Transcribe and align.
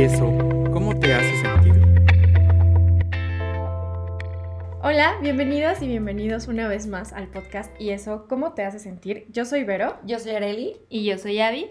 ¿Y 0.00 0.04
eso 0.04 0.32
cómo 0.72 0.98
te 0.98 1.12
hace 1.12 1.36
sentir? 1.42 1.74
Hola, 4.82 5.18
bienvenidas 5.20 5.82
y 5.82 5.88
bienvenidos 5.88 6.48
una 6.48 6.68
vez 6.68 6.86
más 6.86 7.12
al 7.12 7.28
podcast 7.28 7.70
¿Y 7.78 7.90
eso 7.90 8.24
cómo 8.26 8.54
te 8.54 8.64
hace 8.64 8.78
sentir? 8.78 9.26
Yo 9.28 9.44
soy 9.44 9.62
Vero. 9.64 9.98
Yo 10.06 10.18
soy 10.18 10.32
Areli. 10.32 10.78
Y 10.88 11.04
yo 11.04 11.18
soy 11.18 11.38
Abby. 11.40 11.66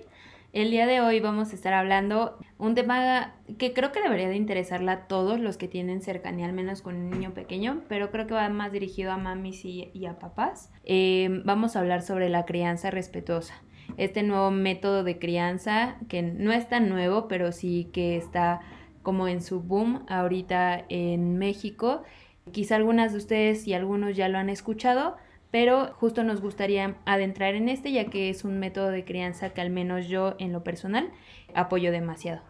El 0.54 0.70
día 0.70 0.86
de 0.86 1.02
hoy 1.02 1.20
vamos 1.20 1.52
a 1.52 1.55
estar 1.55 1.73
hablando 1.73 2.38
un 2.60 2.75
tema 2.75 3.34
que 3.57 3.73
creo 3.73 3.92
que 3.92 4.00
debería 4.00 4.30
de 4.30 4.36
interesarla 4.36 4.91
a 4.91 5.07
todos 5.07 5.39
los 5.39 5.57
que 5.57 5.68
tienen 5.68 6.04
cercanía, 6.04 6.46
al 6.46 6.54
menos 6.54 6.84
con 6.84 6.98
un 6.98 7.09
niño 7.09 7.34
pequeño, 7.34 7.82
pero 7.89 8.11
creo 8.11 8.27
que 8.27 8.36
va 8.36 8.48
más 8.50 8.71
dirigido 8.71 9.11
a 9.11 9.18
mamis 9.18 9.66
y, 9.66 10.05
a 10.05 10.20
papás. 10.20 10.71
Eh, 10.84 11.41
vamos 11.46 11.75
a 11.75 11.80
hablar 11.80 12.04
sobre 12.04 12.30
la 12.30 12.46
crianza 12.46 12.91
respetuosa. 12.91 13.55
Este 13.98 14.24
nuevo 14.24 14.52
método 14.52 15.04
de 15.04 15.20
crianza 15.20 15.98
que 16.08 16.21
no 16.21 16.52
es 16.52 16.68
tan 16.70 16.89
nuevo, 16.89 17.28
pero 17.28 17.52
sí 17.52 17.89
que 17.94 18.18
está 18.18 18.61
como 19.04 19.28
en 19.28 19.42
su 19.42 19.61
boom 19.61 20.06
ahorita 20.07 20.86
en 20.89 21.38
México. 21.38 22.04
Quizá 22.52 22.75
algunas 22.75 23.11
de 23.11 23.18
ustedes 23.18 23.68
y 23.68 23.74
algunos 23.74 24.16
ya 24.16 24.30
lo 24.30 24.38
han 24.38 24.50
escuchado, 24.50 25.18
pero 25.52 25.94
justo 25.94 26.24
nos 26.24 26.42
gustaría 26.42 26.96
adentrar 27.06 27.56
en 27.56 27.70
este 27.70 27.92
ya 27.92 28.06
que 28.06 28.30
es 28.30 28.44
un 28.44 28.60
método 28.60 28.89
de 28.89 29.06
crianza 29.06 29.50
que 29.50 29.61
al 29.61 29.70
menos 29.70 30.08
yo 30.08 30.36
en 30.39 30.52
lo 30.52 30.64
personal 30.64 31.10
apoyo 31.54 31.92
demasiado. 31.92 32.48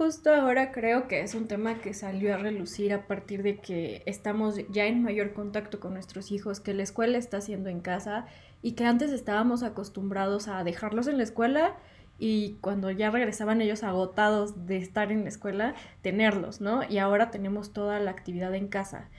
Justo 0.00 0.32
ahora 0.32 0.72
creo 0.72 1.08
que 1.08 1.20
es 1.20 1.34
un 1.34 1.46
tema 1.46 1.78
que 1.80 1.92
salió 1.92 2.32
a 2.32 2.38
relucir 2.38 2.94
a 2.94 3.06
partir 3.06 3.42
de 3.42 3.58
que 3.58 4.02
estamos 4.06 4.54
ya 4.70 4.86
en 4.86 5.02
mayor 5.02 5.34
contacto 5.34 5.78
con 5.78 5.92
nuestros 5.92 6.32
hijos, 6.32 6.58
que 6.58 6.72
la 6.72 6.84
escuela 6.84 7.18
está 7.18 7.36
haciendo 7.36 7.68
en 7.68 7.80
casa 7.80 8.24
y 8.62 8.72
que 8.72 8.86
antes 8.86 9.12
estábamos 9.12 9.62
acostumbrados 9.62 10.48
a 10.48 10.64
dejarlos 10.64 11.06
en 11.06 11.18
la 11.18 11.24
escuela 11.24 11.76
y 12.18 12.56
cuando 12.62 12.90
ya 12.90 13.10
regresaban 13.10 13.60
ellos 13.60 13.82
agotados 13.82 14.66
de 14.66 14.78
estar 14.78 15.12
en 15.12 15.24
la 15.24 15.28
escuela, 15.28 15.74
tenerlos, 16.00 16.62
¿no? 16.62 16.80
Y 16.88 16.96
ahora 16.96 17.30
tenemos 17.30 17.74
toda 17.74 18.00
la 18.00 18.10
actividad 18.10 18.54
en 18.54 18.68
casa. 18.68 19.10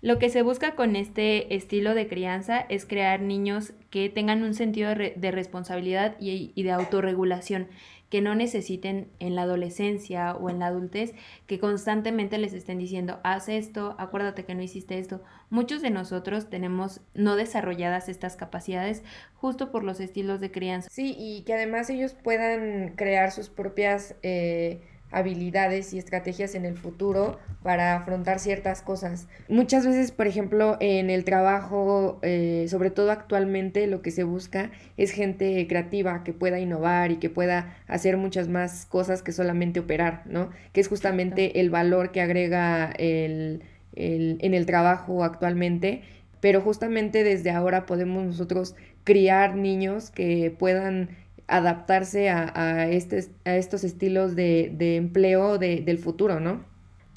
Lo 0.00 0.20
que 0.20 0.30
se 0.30 0.42
busca 0.42 0.76
con 0.76 0.94
este 0.94 1.56
estilo 1.56 1.92
de 1.92 2.06
crianza 2.06 2.60
es 2.68 2.86
crear 2.86 3.20
niños 3.20 3.72
que 3.90 4.08
tengan 4.08 4.44
un 4.44 4.54
sentido 4.54 4.94
de 4.94 5.30
responsabilidad 5.32 6.14
y, 6.20 6.62
de 6.62 6.70
autorregulación, 6.70 7.66
que 8.08 8.20
no 8.20 8.34
necesiten 8.34 9.10
en 9.18 9.34
la 9.34 9.42
adolescencia 9.42 10.34
o 10.34 10.50
en 10.50 10.58
la 10.58 10.66
adultez 10.66 11.14
que 11.46 11.58
constantemente 11.58 12.38
les 12.38 12.52
estén 12.52 12.78
diciendo, 12.78 13.20
haz 13.22 13.48
esto, 13.48 13.94
acuérdate 13.98 14.44
que 14.44 14.54
no 14.54 14.62
hiciste 14.62 14.98
esto. 14.98 15.22
Muchos 15.50 15.82
de 15.82 15.90
nosotros 15.90 16.48
tenemos 16.50 17.00
no 17.14 17.36
desarrolladas 17.36 18.08
estas 18.08 18.36
capacidades 18.36 19.02
justo 19.34 19.70
por 19.70 19.84
los 19.84 20.00
estilos 20.00 20.40
de 20.40 20.50
crianza. 20.50 20.88
Sí, 20.90 21.14
y 21.18 21.42
que 21.42 21.54
además 21.54 21.90
ellos 21.90 22.14
puedan 22.14 22.94
crear 22.96 23.30
sus 23.30 23.48
propias... 23.48 24.14
Eh, 24.22 24.80
habilidades 25.10 25.92
y 25.94 25.98
estrategias 25.98 26.54
en 26.54 26.64
el 26.64 26.76
futuro 26.76 27.38
para 27.62 27.96
afrontar 27.96 28.38
ciertas 28.38 28.82
cosas. 28.82 29.26
Muchas 29.48 29.86
veces, 29.86 30.12
por 30.12 30.26
ejemplo, 30.26 30.76
en 30.80 31.10
el 31.10 31.24
trabajo, 31.24 32.18
eh, 32.22 32.66
sobre 32.68 32.90
todo 32.90 33.10
actualmente, 33.10 33.86
lo 33.86 34.02
que 34.02 34.10
se 34.10 34.24
busca 34.24 34.70
es 34.96 35.10
gente 35.10 35.66
creativa 35.66 36.24
que 36.24 36.32
pueda 36.32 36.60
innovar 36.60 37.10
y 37.10 37.16
que 37.16 37.30
pueda 37.30 37.76
hacer 37.86 38.16
muchas 38.16 38.48
más 38.48 38.86
cosas 38.86 39.22
que 39.22 39.32
solamente 39.32 39.80
operar, 39.80 40.22
¿no? 40.26 40.50
Que 40.72 40.80
es 40.80 40.88
justamente 40.88 41.60
el 41.60 41.70
valor 41.70 42.12
que 42.12 42.20
agrega 42.20 42.92
el, 42.98 43.62
en 43.94 44.54
el 44.54 44.66
trabajo 44.66 45.24
actualmente. 45.24 46.02
Pero 46.40 46.60
justamente 46.60 47.24
desde 47.24 47.50
ahora 47.50 47.84
podemos 47.84 48.24
nosotros 48.24 48.76
criar 49.02 49.56
niños 49.56 50.10
que 50.10 50.54
puedan 50.56 51.08
adaptarse 51.48 52.28
a, 52.28 52.52
a, 52.54 52.86
este, 52.86 53.26
a 53.44 53.56
estos 53.56 53.82
estilos 53.82 54.36
de, 54.36 54.72
de 54.76 54.96
empleo 54.96 55.58
de, 55.58 55.80
del 55.80 55.98
futuro, 55.98 56.38
¿no? 56.38 56.64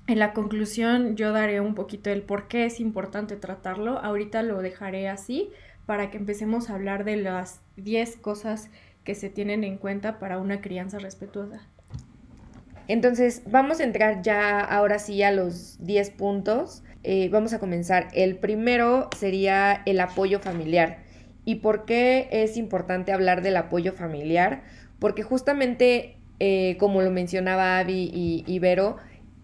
En 0.08 0.20
la 0.20 0.34
conclusión 0.34 1.16
yo 1.16 1.32
daré 1.32 1.62
un 1.62 1.76
poquito 1.76 2.10
el 2.10 2.24
por 2.24 2.48
qué 2.48 2.66
es 2.66 2.80
importante 2.80 3.36
tratarlo. 3.36 4.00
Ahorita 4.00 4.42
lo 4.42 4.62
dejaré 4.62 5.08
así 5.08 5.52
para 5.86 6.10
que 6.10 6.18
empecemos 6.18 6.70
a 6.70 6.76
hablar 6.76 7.04
de 7.04 7.18
las 7.18 7.62
10 7.78 8.18
cosas 8.18 8.70
que 9.04 9.16
se 9.16 9.30
tienen 9.30 9.64
en 9.64 9.78
cuenta 9.78 10.20
para 10.20 10.40
una 10.40 10.62
crianza 10.62 11.00
respetuosa. 11.00 11.62
Entonces, 12.88 13.44
vamos 13.46 13.80
a 13.80 13.84
entrar 13.84 14.22
ya 14.22 14.60
ahora 14.60 15.00
sí 15.00 15.24
a 15.24 15.32
los 15.32 15.78
10 15.86 16.10
puntos. 16.12 16.84
Eh, 17.04 17.30
vamos 17.30 17.54
a 17.54 17.60
comenzar. 17.60 18.08
El 18.14 18.38
primero 18.38 19.10
sería 19.18 19.82
el 19.86 20.00
apoyo 20.00 20.40
familiar. 20.40 21.00
¿Y 21.46 21.56
por 21.56 21.86
qué 21.86 22.28
es 22.32 22.58
importante 22.58 23.12
hablar 23.12 23.42
del 23.42 23.58
apoyo 23.58 23.94
familiar? 23.94 24.64
Porque 25.00 25.24
justamente, 25.24 26.18
eh, 26.40 26.78
como 26.80 27.02
lo 27.02 27.12
mencionaba 27.12 27.80
Abby 27.80 28.44
y, 28.46 28.60
Vero, 28.60 28.98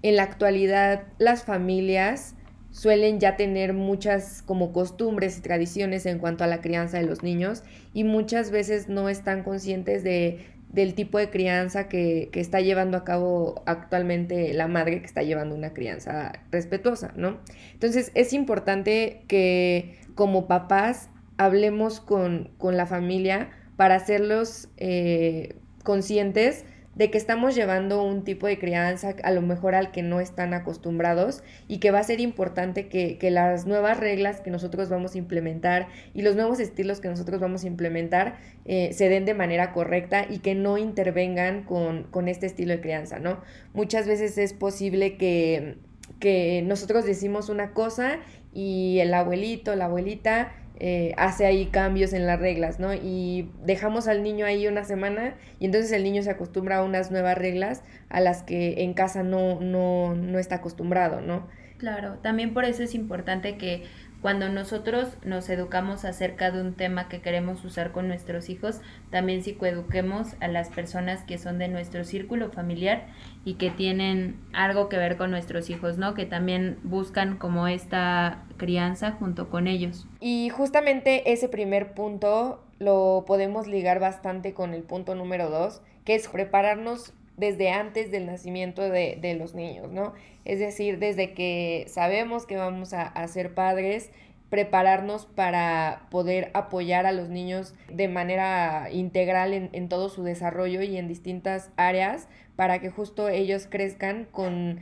en 0.03 0.15
la 0.15 0.23
actualidad 0.23 1.03
las 1.17 1.43
familias 1.43 2.35
suelen 2.69 3.19
ya 3.19 3.35
tener 3.35 3.73
muchas 3.73 4.43
como 4.43 4.71
costumbres 4.71 5.39
y 5.39 5.41
tradiciones 5.41 6.05
en 6.05 6.19
cuanto 6.19 6.43
a 6.43 6.47
la 6.47 6.61
crianza 6.61 6.99
de 6.99 7.05
los 7.05 7.23
niños 7.23 7.63
y 7.93 8.03
muchas 8.03 8.51
veces 8.51 8.87
no 8.87 9.09
están 9.09 9.41
conscientes 9.41 10.03
de, 10.03 10.45
del 10.69 10.93
tipo 10.93 11.17
de 11.17 11.31
crianza 11.31 11.87
que, 11.89 12.29
que, 12.31 12.39
está 12.39 12.61
llevando 12.61 12.97
a 12.97 13.03
cabo 13.03 13.63
actualmente 13.65 14.53
la 14.53 14.67
madre 14.67 14.99
que 14.99 15.07
está 15.07 15.23
llevando 15.23 15.55
una 15.55 15.73
crianza 15.73 16.33
respetuosa, 16.51 17.13
¿no? 17.15 17.39
Entonces 17.73 18.11
es 18.13 18.33
importante 18.33 19.23
que 19.27 19.97
como 20.13 20.45
papás 20.45 21.09
hablemos 21.37 21.99
con, 21.99 22.49
la 22.61 22.85
familia 22.85 23.49
para 23.75 23.95
hacerlos 23.95 24.69
eh, 24.77 25.55
conscientes 25.83 26.65
de 26.97 27.11
que 27.11 27.19
estamos 27.19 27.53
llevando 27.53 28.03
un 28.03 28.23
tipo 28.23 28.47
de 28.47 28.57
crianza 28.57 29.15
a 29.23 29.31
lo 29.31 29.43
mejor 29.43 29.75
al 29.75 29.91
que 29.91 30.01
no 30.01 30.19
están 30.19 30.55
acostumbrados 30.55 31.43
y 31.67 31.77
que 31.77 31.91
va 31.91 31.99
a 31.99 32.03
ser 32.03 32.19
importante 32.19 32.87
que, 32.87 33.17
las 33.29 33.67
nuevas 33.67 33.99
reglas 33.99 34.41
que 34.41 34.49
nosotros 34.49 34.89
vamos 34.89 35.13
a 35.13 35.19
implementar 35.19 35.89
y 36.15 36.23
los 36.23 36.35
nuevos 36.35 36.59
estilos 36.59 36.99
que 36.99 37.07
nosotros 37.07 37.39
vamos 37.39 37.63
a 37.63 37.67
implementar 37.67 38.37
eh, 38.65 38.93
se 38.93 39.09
den 39.09 39.25
de 39.25 39.35
manera 39.35 39.73
correcta 39.73 40.25
y 40.27 40.39
que 40.39 40.55
no 40.55 40.79
intervengan 40.79 41.63
con, 41.63 42.03
con, 42.03 42.27
este 42.27 42.47
estilo 42.47 42.73
de 42.73 42.81
crianza, 42.81 43.19
¿no? 43.19 43.41
Muchas 43.73 44.07
veces 44.07 44.37
es 44.39 44.53
posible 44.53 45.17
que, 45.17 45.77
que 46.19 46.63
nosotros 46.65 47.05
decimos 47.05 47.49
una 47.49 47.73
cosa 47.73 48.19
y 48.53 48.97
el 49.01 49.13
abuelito, 49.13 49.75
la 49.75 49.85
abuelita 49.85 50.51
eh, 50.79 51.13
hace 51.17 51.45
ahí 51.45 51.67
cambios 51.67 52.13
en 52.13 52.27
las 52.27 52.39
reglas, 52.39 52.79
¿no? 52.79 52.93
Y 52.93 53.49
dejamos 53.63 54.07
al 54.07 54.21
niño 54.21 54.45
ahí 54.45 54.67
una 54.67 54.83
semana 54.83 55.35
y 55.59 55.65
entonces 55.65 55.91
el 55.91 56.03
niño 56.03 56.21
se 56.21 56.29
acostumbra 56.29 56.77
a 56.77 56.83
unas 56.83 57.11
nuevas 57.11 57.37
reglas 57.37 57.83
a 58.09 58.19
las 58.19 58.43
que 58.43 58.83
en 58.83 58.93
casa 58.93 59.23
no, 59.23 59.59
no, 59.59 60.13
no 60.15 60.39
está 60.39 60.55
acostumbrado, 60.55 61.21
¿no? 61.21 61.47
Claro, 61.77 62.15
también 62.23 62.53
por 62.53 62.65
eso 62.65 62.83
es 62.83 62.95
importante 62.95 63.57
que 63.57 63.83
cuando 64.27 64.49
nosotros 64.49 65.07
nos 65.23 65.47
educamos 65.47 66.03
acerca 66.03 66.51
de 66.51 66.59
un 66.59 66.73
tema 66.73 67.07
que 67.07 67.21
queremos 67.21 67.63
usar 67.63 67.93
con 67.93 68.09
nuestros 68.09 68.49
hijos, 68.49 68.81
también 69.09 69.41
psicoeduquemos 69.41 70.35
a 70.41 70.49
las 70.49 70.67
personas 70.67 71.23
que 71.23 71.37
son 71.37 71.59
de 71.59 71.69
nuestro 71.69 72.03
círculo 72.03 72.51
familiar 72.51 73.07
y 73.45 73.53
que 73.53 73.69
tienen 73.69 74.37
algo 74.51 74.89
que 74.89 74.97
ver 74.97 75.15
con 75.15 75.31
nuestros 75.31 75.69
hijos, 75.69 75.97
¿no? 75.97 76.13
Que 76.13 76.25
también 76.25 76.77
buscan 76.83 77.37
como 77.37 77.69
esta 77.69 78.43
crianza 78.57 79.13
junto 79.13 79.49
con 79.49 79.65
ellos. 79.65 80.05
Y 80.19 80.49
justamente 80.49 81.31
ese 81.31 81.47
primer 81.47 81.93
punto 81.93 82.61
lo 82.79 83.23
podemos 83.25 83.65
ligar 83.65 84.01
bastante 84.01 84.53
con 84.53 84.73
el 84.73 84.83
punto 84.83 85.15
número 85.15 85.49
dos, 85.49 85.81
que 86.03 86.15
es 86.15 86.27
prepararnos 86.27 87.13
desde 87.37 87.69
antes 87.69 88.11
del 88.11 88.25
nacimiento 88.25 88.81
de, 88.81 89.17
de, 89.21 89.35
los 89.35 89.53
niños, 89.53 89.91
¿no? 89.91 90.13
Es 90.43 90.59
decir, 90.59 90.97
desde 90.97 91.33
que 91.33 91.85
sabemos 91.87 92.45
que 92.45 92.57
vamos 92.57 92.93
a, 92.93 93.27
ser 93.27 93.53
padres, 93.53 94.11
prepararnos 94.49 95.25
para 95.25 96.07
poder 96.09 96.49
apoyar 96.53 97.05
a 97.05 97.11
los 97.11 97.29
niños 97.29 97.75
de 97.93 98.07
manera 98.07 98.89
integral 98.91 99.53
en, 99.53 99.69
en, 99.73 99.87
todo 99.87 100.09
su 100.09 100.23
desarrollo 100.23 100.81
y 100.81 100.97
en 100.97 101.07
distintas 101.07 101.69
áreas 101.75 102.27
para 102.55 102.79
que 102.79 102.89
justo 102.89 103.29
ellos 103.29 103.67
crezcan 103.69 104.25
con, 104.31 104.79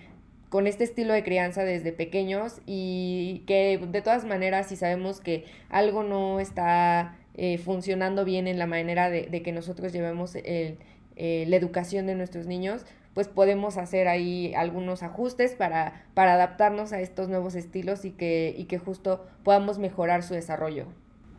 con 0.50 0.68
este 0.68 0.84
estilo 0.84 1.14
de 1.14 1.24
crianza 1.24 1.64
desde 1.64 1.92
pequeños 1.92 2.62
y 2.66 3.44
que 3.48 3.80
de 3.80 4.02
todas 4.02 4.24
maneras 4.24 4.70
si 4.70 4.76
sabemos 4.76 5.20
que 5.20 5.46
algo 5.70 6.04
no 6.04 6.40
está 6.40 7.18
eh, 7.34 7.58
funcionando 7.58 8.24
bien 8.24 8.48
en 8.48 8.60
la 8.60 8.68
manera 8.68 9.10
de, 9.10 9.24
de 9.24 9.42
que 9.42 9.52
nosotros 9.52 9.92
llevemos 9.92 10.36
el 10.36 10.78
eh, 11.16 11.46
la 11.48 11.56
educación 11.56 12.08
de 12.08 12.16
nuestros 12.16 12.48
niños, 12.48 12.86
pues 13.14 13.30
podemos 13.30 13.78
hacer 13.78 14.08
ahí 14.08 14.54
algunos 14.56 15.02
ajustes 15.02 15.56
para, 15.56 16.06
para 16.14 16.34
adaptarnos 16.34 16.92
a 16.92 17.00
estos 17.00 17.30
nuevos 17.30 17.56
estilos 17.56 18.04
y 18.04 18.12
que, 18.12 18.54
y 18.58 18.66
que 18.66 18.78
justo 18.78 19.26
podamos 19.44 19.80
mejorar 19.80 20.22
su 20.22 20.34
desarrollo. 20.34 20.86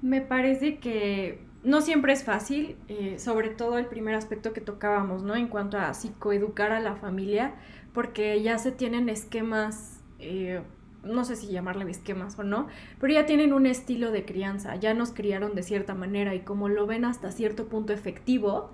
Me 0.00 0.22
parece 0.22 0.78
que 0.78 1.38
no 1.66 1.80
siempre 1.80 2.12
es 2.12 2.22
fácil, 2.22 2.76
eh, 2.88 3.18
sobre 3.18 3.50
todo 3.50 3.76
el 3.76 3.86
primer 3.86 4.14
aspecto 4.14 4.52
que 4.52 4.60
tocábamos, 4.60 5.22
¿no? 5.22 5.34
En 5.34 5.48
cuanto 5.48 5.78
a 5.78 5.92
psicoeducar 5.92 6.72
a 6.72 6.80
la 6.80 6.94
familia, 6.94 7.54
porque 7.92 8.40
ya 8.40 8.56
se 8.58 8.72
tienen 8.72 9.08
esquemas, 9.08 10.00
eh, 10.18 10.62
no 11.02 11.24
sé 11.24 11.34
si 11.34 11.48
llamarle 11.48 11.90
esquemas 11.90 12.38
o 12.38 12.44
no, 12.44 12.68
pero 13.00 13.12
ya 13.12 13.26
tienen 13.26 13.52
un 13.52 13.66
estilo 13.66 14.12
de 14.12 14.24
crianza, 14.24 14.76
ya 14.76 14.94
nos 14.94 15.10
criaron 15.12 15.54
de 15.54 15.62
cierta 15.62 15.94
manera 15.94 16.34
y 16.34 16.40
como 16.40 16.68
lo 16.68 16.86
ven 16.86 17.04
hasta 17.04 17.32
cierto 17.32 17.68
punto 17.68 17.92
efectivo, 17.92 18.70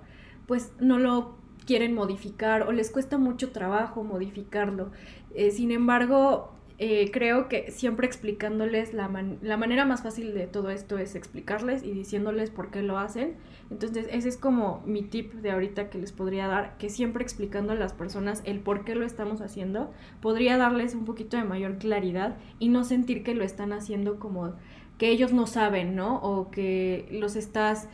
pues 0.47 0.73
no 0.79 0.99
lo 0.99 1.35
quieren 1.65 1.93
modificar 1.93 2.63
o 2.63 2.71
les 2.71 2.91
cuesta 2.91 3.17
mucho 3.17 3.51
trabajo 3.51 4.03
modificarlo. 4.03 4.91
Eh, 5.33 5.51
sin 5.51 5.71
embargo, 5.71 6.53
eh, 6.79 7.11
creo 7.11 7.47
que 7.49 7.71
siempre 7.71 8.07
explicándoles 8.07 8.93
la, 8.93 9.09
la, 9.41 9.57
manera 9.57 9.85
más 9.85 10.01
fácil 10.01 10.33
de 10.33 10.47
todo 10.47 10.71
esto 10.71 10.97
es 10.97 11.15
explicarles 11.15 11.83
y 11.83 11.91
diciéndoles 11.91 12.49
por 12.49 12.71
qué 12.71 12.81
lo 12.81 12.97
hacen. 12.97 13.35
Entonces 13.69 14.07
ese 14.11 14.27
es 14.27 14.37
como 14.37 14.81
mi 14.85 15.03
tip 15.03 15.33
de 15.33 15.51
ahorita 15.51 15.89
que 15.89 15.99
les 15.99 16.11
podría 16.11 16.47
dar, 16.47 16.77
que 16.79 16.89
siempre 16.89 17.23
explicando 17.23 17.73
a 17.73 17.75
las 17.75 17.93
personas 17.93 18.41
el 18.45 18.59
por 18.59 18.85
qué 18.85 18.95
lo 18.95 19.05
estamos 19.05 19.39
haciendo, 19.41 19.91
podría 20.19 20.57
darles 20.57 20.95
un 20.95 21.05
poquito 21.05 21.37
de 21.37 21.43
mayor 21.43 21.77
claridad 21.77 22.37
y 22.59 22.69
no 22.69 22.83
sentir 22.83 23.23
que 23.23 23.35
lo 23.35 23.43
están 23.43 23.71
haciendo 23.71 24.19
como 24.19 24.53
que 24.97 25.09
ellos 25.09 25.31
no 25.31 25.47
saben, 25.47 25.95
¿no? 25.95 26.17
O 26.17 26.51
que 26.51 27.07
los 27.11 27.35
estás 27.35 27.87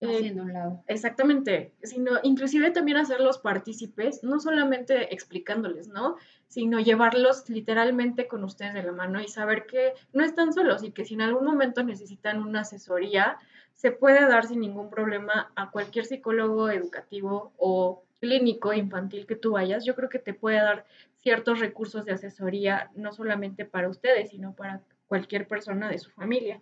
haciendo 0.00 0.42
un 0.42 0.52
lado. 0.52 0.84
Exactamente, 0.86 1.72
sino 1.82 2.12
inclusive 2.22 2.70
también 2.70 2.98
hacerlos 2.98 3.38
partícipes, 3.38 4.22
no 4.22 4.40
solamente 4.40 5.12
explicándoles, 5.14 5.88
¿no? 5.88 6.16
Sino 6.46 6.80
llevarlos 6.80 7.48
literalmente 7.48 8.28
con 8.28 8.44
ustedes 8.44 8.74
de 8.74 8.82
la 8.82 8.92
mano 8.92 9.20
y 9.20 9.28
saber 9.28 9.66
que 9.66 9.94
no 10.12 10.24
están 10.24 10.52
solos 10.52 10.82
y 10.82 10.92
que 10.92 11.04
si 11.04 11.14
en 11.14 11.22
algún 11.22 11.44
momento 11.44 11.82
necesitan 11.82 12.42
una 12.42 12.60
asesoría, 12.60 13.38
se 13.74 13.92
puede 13.92 14.26
dar 14.26 14.46
sin 14.46 14.60
ningún 14.60 14.90
problema 14.90 15.52
a 15.54 15.70
cualquier 15.70 16.04
psicólogo 16.04 16.68
educativo 16.70 17.52
o 17.56 18.02
clínico 18.20 18.72
infantil 18.72 19.26
que 19.26 19.36
tú 19.36 19.52
vayas. 19.52 19.84
Yo 19.84 19.94
creo 19.94 20.08
que 20.08 20.18
te 20.18 20.34
puede 20.34 20.56
dar 20.56 20.84
ciertos 21.16 21.60
recursos 21.60 22.04
de 22.04 22.12
asesoría, 22.12 22.90
no 22.96 23.12
solamente 23.12 23.64
para 23.64 23.88
ustedes, 23.88 24.30
sino 24.30 24.54
para 24.54 24.82
cualquier 25.06 25.46
persona 25.46 25.88
de 25.88 25.98
su 25.98 26.10
familia. 26.10 26.60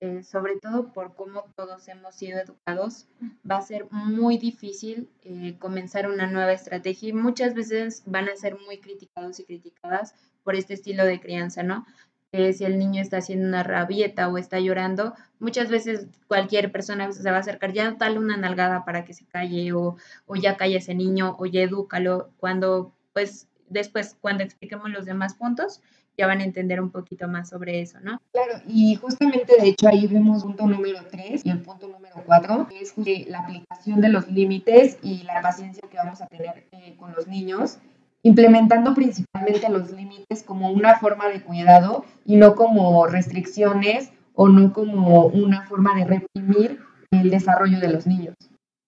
Eh, 0.00 0.22
sobre 0.22 0.60
todo 0.60 0.92
por 0.92 1.16
cómo 1.16 1.52
todos 1.56 1.88
hemos 1.88 2.14
sido 2.14 2.38
educados, 2.38 3.08
va 3.48 3.56
a 3.56 3.62
ser 3.62 3.86
muy 3.90 4.38
difícil 4.38 5.10
eh, 5.24 5.56
comenzar 5.58 6.08
una 6.08 6.28
nueva 6.28 6.52
estrategia 6.52 7.08
y 7.08 7.12
muchas 7.12 7.52
veces 7.52 8.04
van 8.06 8.28
a 8.28 8.36
ser 8.36 8.56
muy 8.64 8.78
criticados 8.78 9.40
y 9.40 9.44
criticadas 9.44 10.14
por 10.44 10.54
este 10.54 10.74
estilo 10.74 11.04
de 11.04 11.20
crianza, 11.20 11.64
¿no? 11.64 11.84
si 12.30 12.64
el 12.64 12.78
niño 12.78 13.00
está 13.00 13.16
haciendo 13.16 13.48
una 13.48 13.62
rabieta 13.62 14.28
o 14.28 14.36
está 14.36 14.60
llorando, 14.60 15.14
muchas 15.38 15.70
veces 15.70 16.08
cualquier 16.26 16.70
persona 16.70 17.10
se 17.10 17.30
va 17.30 17.38
a 17.38 17.40
acercar, 17.40 17.72
ya 17.72 17.92
dale 17.92 18.18
una 18.18 18.36
nalgada 18.36 18.84
para 18.84 19.04
que 19.06 19.14
se 19.14 19.24
calle 19.24 19.72
o, 19.72 19.96
o 20.26 20.36
ya 20.36 20.58
calle 20.58 20.76
ese 20.76 20.94
niño 20.94 21.36
o 21.38 21.46
ya 21.46 21.62
edúcalo, 21.62 22.30
cuando 22.36 22.92
pues 23.14 23.48
después 23.70 24.16
cuando 24.20 24.44
expliquemos 24.44 24.90
los 24.90 25.06
demás 25.06 25.34
puntos, 25.34 25.80
ya 26.18 26.26
van 26.26 26.40
a 26.40 26.44
entender 26.44 26.80
un 26.80 26.90
poquito 26.90 27.28
más 27.28 27.48
sobre 27.48 27.80
eso, 27.80 28.00
¿no? 28.00 28.20
Claro, 28.32 28.60
y 28.66 28.96
justamente 28.96 29.54
de 29.58 29.68
hecho 29.68 29.88
ahí 29.88 30.06
vemos 30.08 30.42
punto 30.42 30.66
número 30.66 30.98
3 31.08 31.46
y 31.46 31.50
el 31.50 31.60
punto 31.60 31.86
número 31.86 32.16
4, 32.26 32.66
que 32.68 32.80
es 32.80 32.94
la 33.28 33.40
aplicación 33.40 34.00
de 34.00 34.08
los 34.08 34.28
límites 34.28 34.98
y 35.00 35.22
la 35.22 35.40
paciencia 35.40 35.88
que 35.88 35.96
vamos 35.96 36.20
a 36.20 36.26
tener 36.26 36.66
eh, 36.72 36.96
con 36.98 37.14
los 37.14 37.28
niños, 37.28 37.78
implementando 38.24 38.94
principalmente 38.94 39.68
los 39.68 39.92
límites 39.92 40.42
como 40.42 40.72
una 40.72 40.98
forma 40.98 41.28
de 41.28 41.40
cuidado 41.40 42.04
y 42.24 42.36
no 42.36 42.56
como 42.56 43.06
restricciones 43.06 44.10
o 44.34 44.48
no 44.48 44.72
como 44.72 45.26
una 45.26 45.66
forma 45.66 45.94
de 45.94 46.04
reprimir 46.04 46.80
el 47.12 47.30
desarrollo 47.30 47.78
de 47.78 47.92
los 47.92 48.08
niños. 48.08 48.34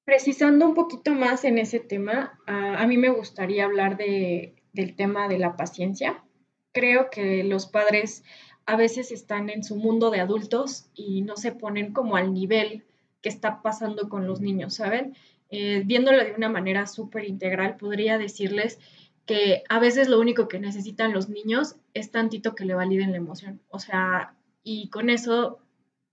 Precisando 0.04 0.66
un 0.66 0.74
poquito 0.74 1.14
más 1.14 1.44
en 1.44 1.58
ese 1.58 1.78
tema, 1.78 2.32
a, 2.48 2.82
a 2.82 2.86
mí 2.88 2.96
me 2.96 3.10
gustaría 3.10 3.66
hablar 3.66 3.96
de, 3.96 4.56
del 4.72 4.96
tema 4.96 5.28
de 5.28 5.38
la 5.38 5.56
paciencia 5.56 6.24
creo 6.72 7.10
que 7.10 7.44
los 7.44 7.66
padres 7.66 8.24
a 8.66 8.76
veces 8.76 9.10
están 9.10 9.50
en 9.50 9.64
su 9.64 9.76
mundo 9.76 10.10
de 10.10 10.20
adultos 10.20 10.88
y 10.94 11.22
no 11.22 11.36
se 11.36 11.52
ponen 11.52 11.92
como 11.92 12.16
al 12.16 12.32
nivel 12.32 12.84
que 13.22 13.28
está 13.28 13.62
pasando 13.62 14.08
con 14.08 14.26
los 14.26 14.40
niños, 14.40 14.74
¿saben? 14.74 15.16
Eh, 15.50 15.82
viéndolo 15.84 16.18
de 16.24 16.34
una 16.36 16.48
manera 16.48 16.86
súper 16.86 17.24
integral, 17.24 17.76
podría 17.76 18.18
decirles 18.18 18.78
que 19.26 19.62
a 19.68 19.78
veces 19.78 20.08
lo 20.08 20.20
único 20.20 20.48
que 20.48 20.60
necesitan 20.60 21.12
los 21.12 21.28
niños 21.28 21.76
es 21.94 22.10
tantito 22.10 22.54
que 22.54 22.64
le 22.64 22.74
validen 22.74 23.10
la 23.10 23.18
emoción. 23.18 23.60
O 23.68 23.78
sea, 23.78 24.34
y 24.62 24.88
con 24.90 25.10
eso 25.10 25.58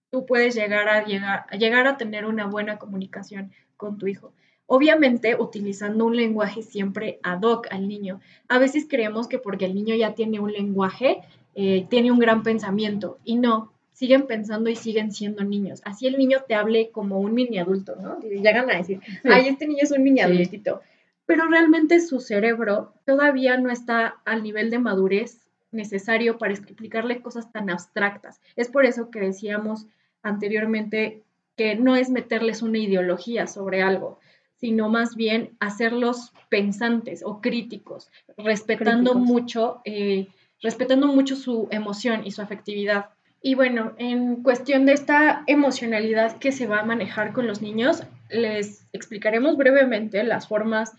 tú 0.10 0.26
puedes 0.26 0.56
llegar 0.56 0.90
a, 0.90 1.06
llegar, 1.06 1.46
a 1.50 1.56
llegar 1.56 1.88
a 1.88 1.98
tener 1.98 2.26
una 2.26 2.48
buena 2.48 2.78
comunicación 2.78 3.52
con 3.76 3.98
tu 3.98 4.08
hijo. 4.08 4.34
Obviamente 4.68 5.36
utilizando 5.40 6.06
un 6.06 6.16
lenguaje 6.16 6.62
siempre 6.62 7.20
ad 7.24 7.42
hoc 7.42 7.68
al 7.72 7.88
niño. 7.88 8.20
A 8.48 8.60
veces 8.60 8.86
creemos 8.88 9.28
que 9.28 9.40
porque 9.40 9.66
el 9.66 9.74
niño 9.74 9.96
ya 9.96 10.14
tiene 10.14 10.40
un 10.40 10.52
lenguaje, 10.52 11.22
eh, 11.56 11.88
tiene 11.90 12.12
un 12.12 12.20
gran 12.20 12.44
pensamiento 12.44 13.18
y 13.24 13.38
no, 13.38 13.72
siguen 13.94 14.28
pensando 14.28 14.70
y 14.70 14.76
siguen 14.76 15.12
siendo 15.12 15.44
niños. 15.44 15.82
Así 15.84 16.06
el 16.06 16.18
niño 16.18 16.44
te 16.48 16.54
hable 16.54 16.92
como 16.92 17.20
un 17.20 17.34
mini 17.34 17.58
adulto, 17.58 17.96
¿no? 17.96 18.20
Llegan 18.20 18.70
a 18.70 18.78
decir, 18.78 19.00
ay, 19.24 19.48
este 19.48 19.68
niño 19.68 19.80
es 19.82 19.92
un 19.92 20.04
mini 20.04 20.22
adultito. 20.22 20.82
Pero 21.26 21.48
realmente 21.48 22.00
su 22.00 22.20
cerebro 22.20 22.94
todavía 23.06 23.58
no 23.58 23.72
está 23.72 24.18
al 24.24 24.44
nivel 24.44 24.70
de 24.70 24.80
madurez 24.80 25.48
necesario 25.72 26.38
para 26.38 26.54
explicarle 26.54 27.22
cosas 27.22 27.52
tan 27.52 27.70
abstractas. 27.70 28.40
Es 28.56 28.68
por 28.68 28.86
eso 28.86 29.10
que 29.10 29.20
decíamos 29.20 29.88
anteriormente 30.22 31.24
que 31.56 31.76
no 31.76 31.96
es 31.96 32.10
meterles 32.10 32.62
una 32.62 32.78
ideología 32.78 33.48
sobre 33.48 33.82
algo, 33.82 34.20
sino 34.60 34.90
más 34.90 35.16
bien 35.16 35.56
hacerlos 35.60 36.34
pensantes 36.50 37.24
o 37.24 37.42
críticos, 37.42 38.10
respetando 38.38 39.16
mucho, 39.16 39.82
eh, 39.86 40.28
respetando 40.62 41.08
mucho 41.08 41.36
su 41.36 41.68
emoción 41.72 42.26
y 42.26 42.32
su 42.32 42.42
afectividad. 42.42 43.10
Y 43.42 43.56
bueno, 43.56 43.94
en 43.98 44.42
cuestión 44.44 44.86
de 44.86 44.94
esta 44.94 45.44
emocionalidad 45.48 46.38
que 46.38 46.52
se 46.52 46.68
va 46.68 46.80
a 46.80 46.86
manejar 46.86 47.34
con 47.34 47.48
los 47.48 47.62
niños, 47.62 48.04
les 48.30 48.88
explicaremos 48.94 49.58
brevemente 49.58 50.24
las 50.24 50.48
formas 50.48 50.94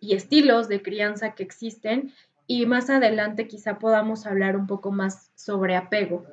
y 0.00 0.14
estilos 0.14 0.68
de 0.68 0.82
crianza 0.82 1.34
que 1.34 1.42
existen 1.42 2.12
y 2.46 2.66
más 2.66 2.90
adelante 2.90 3.48
quizá 3.48 3.78
podamos 3.78 4.26
hablar 4.26 4.56
un 4.56 4.66
poco 4.66 4.90
más 4.90 5.30
sobre 5.34 5.76
apego. 5.76 6.24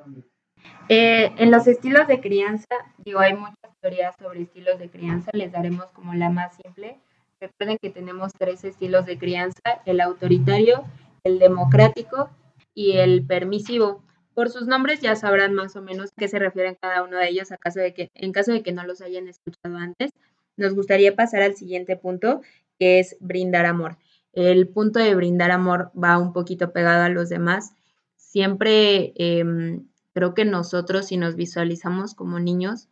Eh, 0.88 1.32
en 1.38 1.50
los 1.50 1.66
estilos 1.66 2.06
de 2.08 2.20
crianza, 2.20 2.74
digo, 2.98 3.20
hay 3.20 3.34
muchas 3.34 3.56
teorías 3.80 4.14
sobre 4.18 4.42
estilos 4.42 4.78
de 4.78 4.90
crianza, 4.90 5.30
les 5.32 5.52
daremos 5.52 5.86
como 5.92 6.14
la 6.14 6.30
más 6.30 6.56
simple. 6.56 6.98
Recuerden 7.40 7.78
que 7.80 7.90
tenemos 7.90 8.32
tres 8.38 8.64
estilos 8.64 9.06
de 9.06 9.18
crianza, 9.18 9.60
el 9.86 10.00
autoritario, 10.00 10.84
el 11.24 11.38
democrático 11.38 12.30
y 12.74 12.98
el 12.98 13.24
permisivo. 13.26 14.02
Por 14.34 14.50
sus 14.50 14.66
nombres 14.66 15.00
ya 15.00 15.16
sabrán 15.16 15.54
más 15.54 15.76
o 15.76 15.82
menos 15.82 16.10
qué 16.16 16.28
se 16.28 16.38
refieren 16.38 16.76
cada 16.80 17.02
uno 17.02 17.16
de 17.16 17.28
ellos 17.28 17.48
en 17.50 18.32
caso 18.32 18.52
de 18.52 18.62
que 18.62 18.72
no 18.72 18.84
los 18.84 19.00
hayan 19.00 19.28
escuchado 19.28 19.76
antes. 19.76 20.10
Nos 20.56 20.74
gustaría 20.74 21.14
pasar 21.14 21.42
al 21.42 21.54
siguiente 21.56 21.96
punto, 21.96 22.40
que 22.78 22.98
es 22.98 23.16
brindar 23.20 23.66
amor. 23.66 23.96
El 24.32 24.68
punto 24.68 24.98
de 24.98 25.14
brindar 25.14 25.50
amor 25.50 25.92
va 26.00 26.18
un 26.18 26.32
poquito 26.32 26.72
pegado 26.72 27.04
a 27.04 27.08
los 27.08 27.28
demás. 27.28 27.74
Siempre 28.16 29.12
em, 29.16 29.86
Creo 30.14 30.32
que 30.32 30.44
nosotros, 30.44 31.06
si 31.06 31.16
nos 31.16 31.34
visualizamos 31.34 32.14
como 32.14 32.38
niños, 32.38 32.88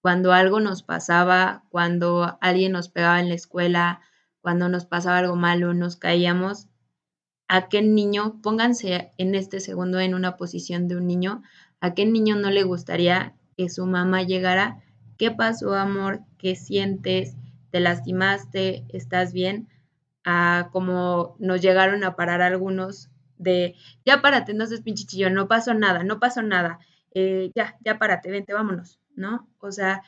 cuando 0.00 0.32
algo 0.32 0.60
nos 0.60 0.82
pasaba, 0.82 1.64
cuando 1.68 2.38
alguien 2.40 2.72
nos 2.72 2.88
pegaba 2.88 3.20
en 3.20 3.28
la 3.28 3.34
escuela, 3.34 4.00
cuando 4.40 4.68
nos 4.68 4.86
pasaba 4.86 5.18
algo 5.18 5.36
malo, 5.36 5.74
nos 5.74 5.96
caíamos, 5.96 6.68
¿a 7.48 7.68
qué 7.68 7.82
niño, 7.82 8.40
pónganse 8.40 9.12
en 9.18 9.34
este 9.34 9.60
segundo 9.60 9.98
en 9.98 10.14
una 10.14 10.36
posición 10.36 10.86
de 10.86 10.96
un 10.96 11.06
niño, 11.06 11.42
a 11.80 11.92
qué 11.94 12.06
niño 12.06 12.36
no 12.36 12.50
le 12.50 12.62
gustaría 12.62 13.34
que 13.56 13.68
su 13.68 13.84
mamá 13.84 14.22
llegara? 14.22 14.80
¿Qué 15.18 15.30
pasó, 15.30 15.74
amor? 15.74 16.20
¿Qué 16.38 16.54
sientes? 16.54 17.34
¿Te 17.70 17.80
lastimaste? 17.80 18.86
¿Estás 18.88 19.32
bien? 19.32 19.68
A 20.24 20.70
como 20.72 21.36
nos 21.40 21.60
llegaron 21.60 22.04
a 22.04 22.14
parar 22.14 22.40
algunos 22.40 23.09
de 23.40 23.74
ya 24.04 24.22
párate, 24.22 24.54
no 24.54 24.66
seas 24.66 24.82
pinche 24.82 25.06
chillón, 25.06 25.34
no 25.34 25.48
pasó 25.48 25.74
nada, 25.74 26.04
no 26.04 26.20
pasó 26.20 26.42
nada, 26.42 26.78
eh, 27.12 27.50
ya, 27.54 27.76
ya 27.84 27.98
párate, 27.98 28.30
vente, 28.30 28.52
vámonos, 28.52 29.00
¿no? 29.16 29.48
O 29.58 29.72
sea, 29.72 30.02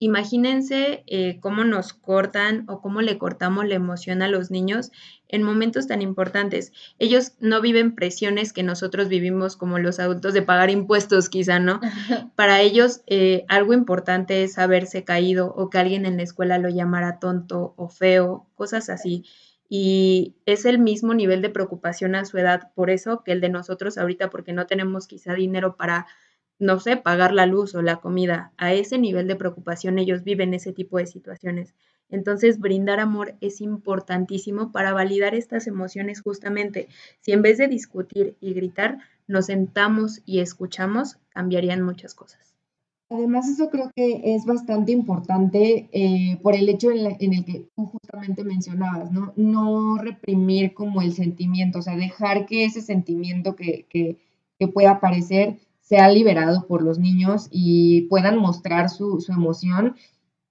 imagínense 0.00 1.04
eh, 1.06 1.38
cómo 1.40 1.62
nos 1.64 1.92
cortan 1.92 2.64
o 2.68 2.80
cómo 2.80 3.02
le 3.02 3.18
cortamos 3.18 3.66
la 3.66 3.74
emoción 3.74 4.22
a 4.22 4.28
los 4.28 4.50
niños 4.50 4.90
en 5.28 5.42
momentos 5.42 5.86
tan 5.86 6.00
importantes. 6.00 6.72
Ellos 6.98 7.32
no 7.38 7.60
viven 7.60 7.94
presiones 7.94 8.54
que 8.54 8.62
nosotros 8.62 9.08
vivimos 9.08 9.56
como 9.56 9.78
los 9.78 10.00
adultos 10.00 10.32
de 10.32 10.42
pagar 10.42 10.70
impuestos, 10.70 11.28
quizá, 11.28 11.58
¿no? 11.58 11.80
Para 12.34 12.62
ellos 12.62 13.02
eh, 13.06 13.44
algo 13.48 13.74
importante 13.74 14.42
es 14.42 14.58
haberse 14.58 15.04
caído 15.04 15.54
o 15.54 15.68
que 15.68 15.78
alguien 15.78 16.06
en 16.06 16.16
la 16.16 16.22
escuela 16.22 16.58
lo 16.58 16.70
llamara 16.70 17.18
tonto 17.18 17.74
o 17.76 17.88
feo, 17.90 18.46
cosas 18.54 18.88
así 18.88 19.24
y 19.72 20.34
es 20.46 20.64
el 20.64 20.80
mismo 20.80 21.14
nivel 21.14 21.42
de 21.42 21.48
preocupación 21.48 22.16
a 22.16 22.24
su 22.24 22.36
edad 22.38 22.72
por 22.74 22.90
eso 22.90 23.22
que 23.24 23.30
el 23.30 23.40
de 23.40 23.50
nosotros 23.50 23.98
ahorita 23.98 24.28
porque 24.28 24.52
no 24.52 24.66
tenemos 24.66 25.06
quizá 25.06 25.32
dinero 25.32 25.76
para, 25.76 26.08
no 26.58 26.80
sé, 26.80 26.96
pagar 26.96 27.32
la 27.32 27.46
luz 27.46 27.76
o 27.76 27.80
la 27.80 28.00
comida. 28.00 28.52
A 28.56 28.74
ese 28.74 28.98
nivel 28.98 29.28
de 29.28 29.36
preocupación 29.36 30.00
ellos 30.00 30.24
viven 30.24 30.54
ese 30.54 30.72
tipo 30.72 30.98
de 30.98 31.06
situaciones. 31.06 31.72
Entonces, 32.08 32.58
brindar 32.58 32.98
amor 32.98 33.36
es 33.40 33.60
importantísimo 33.60 34.72
para 34.72 34.92
validar 34.92 35.36
estas 35.36 35.68
emociones 35.68 36.20
justamente. 36.20 36.88
Si 37.20 37.30
en 37.30 37.42
vez 37.42 37.56
de 37.56 37.68
discutir 37.68 38.36
y 38.40 38.54
gritar, 38.54 38.98
nos 39.28 39.46
sentamos 39.46 40.20
y 40.26 40.40
escuchamos, 40.40 41.18
cambiarían 41.28 41.82
muchas 41.82 42.14
cosas. 42.14 42.49
Además, 43.12 43.48
eso 43.48 43.70
creo 43.70 43.90
que 43.94 44.22
es 44.36 44.44
bastante 44.46 44.92
importante 44.92 45.88
eh, 45.90 46.38
por 46.42 46.54
el 46.54 46.68
hecho 46.68 46.92
en, 46.92 47.32
el 47.32 47.44
que 47.44 47.66
tú 47.74 47.86
justamente 47.86 48.44
mencionabas, 48.44 49.10
¿no? 49.10 49.32
No 49.34 49.98
reprimir 49.98 50.74
como 50.74 51.02
el 51.02 51.12
sentimiento, 51.12 51.80
o 51.80 51.82
sea, 51.82 51.96
dejar 51.96 52.46
que 52.46 52.64
ese 52.64 52.80
sentimiento 52.80 53.56
que, 53.56 53.86
que, 53.90 54.18
que 54.60 54.68
pueda 54.68 54.92
aparecer 54.92 55.58
sea 55.80 56.08
liberado 56.08 56.68
por 56.68 56.82
los 56.82 57.00
niños 57.00 57.48
y 57.50 58.02
puedan 58.02 58.38
mostrar 58.38 58.88
su, 58.88 59.20
su 59.20 59.32
emoción 59.32 59.96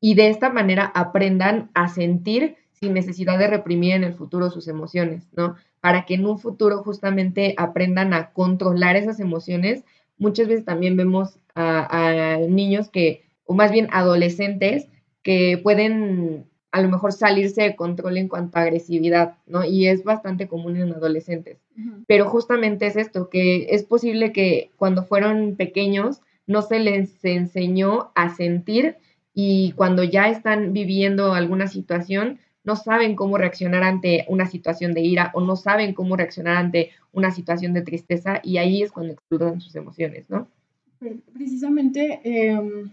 y 0.02 0.16
de 0.16 0.28
esta 0.28 0.50
manera 0.50 0.92
aprendan 0.94 1.72
a 1.74 1.88
sentir 1.88 2.58
sin 2.74 2.94
necesidad 2.94 3.40
de 3.40 3.48
reprimir 3.48 3.94
en 3.94 4.04
el 4.04 4.14
futuro 4.14 4.50
sus 4.50 4.68
emociones, 4.68 5.30
¿no? 5.32 5.56
Para 5.80 6.06
que 6.06 6.16
en 6.16 6.26
un 6.26 6.40
futuro 6.40 6.84
justamente 6.84 7.54
aprendan 7.58 8.14
a 8.14 8.32
controlar 8.32 8.98
esas 8.98 9.22
emociones. 9.22 9.86
Muchas 10.18 10.50
veces 10.50 10.66
también 10.66 10.98
vemos 10.98 11.40
a, 11.60 12.38
niños 12.48 12.90
que, 12.90 13.26
o 13.46 13.54
más 13.54 13.72
bien 13.72 13.88
adolescentes, 13.92 14.88
que 15.24 15.60
pueden 15.62 16.46
a 16.72 16.82
lo 16.82 16.90
mejor 16.90 17.12
salirse 17.14 17.64
de 17.64 17.76
control 17.76 18.18
en 18.18 18.28
cuanto 18.28 18.58
a 18.58 18.62
agresividad, 18.62 19.38
¿no? 19.48 19.66
Y 19.66 19.88
es 19.88 20.04
bastante 20.04 20.48
común 20.48 20.78
en 20.78 20.94
adolescentes. 20.94 21.58
Pero 22.06 22.30
justamente 22.30 22.86
es 22.86 22.96
esto, 22.96 23.30
que 23.30 23.68
es 23.72 23.84
posible 23.84 24.32
que 24.32 24.70
cuando 24.78 25.04
fueron 25.04 25.56
pequeños 25.56 26.22
no 26.46 26.62
se 26.62 26.80
les 26.80 27.24
enseñó 27.26 28.12
a 28.16 28.36
sentir 28.36 28.98
y 29.34 29.72
cuando 29.72 30.04
ya 30.04 30.30
están 30.30 30.74
viviendo 30.74 31.34
alguna 31.34 31.68
situación, 31.68 32.40
no 32.64 32.76
saben 32.76 33.16
cómo 33.16 33.38
reaccionar 33.38 33.84
ante 33.84 34.26
una 34.28 34.46
situación 34.46 34.94
de 34.94 35.02
ira 35.02 35.32
o 35.34 35.42
no 35.42 35.56
saben 35.56 35.94
cómo 35.94 36.16
reaccionar 36.16 36.58
ante 36.58 36.92
una 37.12 37.32
situación 37.32 37.74
de 37.74 37.82
tristeza 37.82 38.42
y 38.44 38.58
ahí 38.58 38.84
es 38.84 38.92
cuando 38.92 39.14
explotan 39.14 39.62
sus 39.62 39.76
emociones, 39.76 40.30
¿no? 40.30 40.48
Precisamente 41.00 42.20
em, 42.24 42.92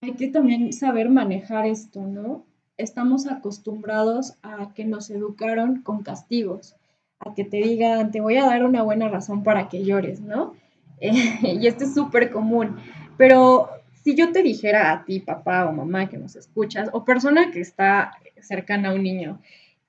hay 0.00 0.14
que 0.14 0.28
también 0.28 0.72
saber 0.72 1.08
manejar 1.08 1.66
esto, 1.66 2.02
¿no? 2.02 2.44
Estamos 2.76 3.28
acostumbrados 3.28 4.34
a 4.42 4.72
que 4.74 4.84
nos 4.84 5.08
educaron 5.10 5.82
con 5.82 6.02
castigos, 6.02 6.74
a 7.20 7.34
que 7.34 7.44
te 7.44 7.58
digan, 7.58 8.10
te 8.10 8.20
voy 8.20 8.36
a 8.36 8.46
dar 8.46 8.64
una 8.64 8.82
buena 8.82 9.08
razón 9.08 9.44
para 9.44 9.68
que 9.68 9.84
llores, 9.84 10.20
¿no? 10.20 10.54
y 11.00 11.66
esto 11.66 11.84
es 11.84 11.94
súper 11.94 12.30
común. 12.30 12.76
Pero 13.16 13.68
si 14.02 14.16
yo 14.16 14.32
te 14.32 14.42
dijera 14.42 14.92
a 14.92 15.04
ti, 15.04 15.20
papá 15.20 15.68
o 15.68 15.72
mamá 15.72 16.08
que 16.08 16.18
nos 16.18 16.34
escuchas, 16.34 16.90
o 16.92 17.04
persona 17.04 17.52
que 17.52 17.60
está 17.60 18.12
cercana 18.40 18.90
a 18.90 18.94
un 18.94 19.04
niño, 19.04 19.40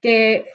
que 0.01 0.45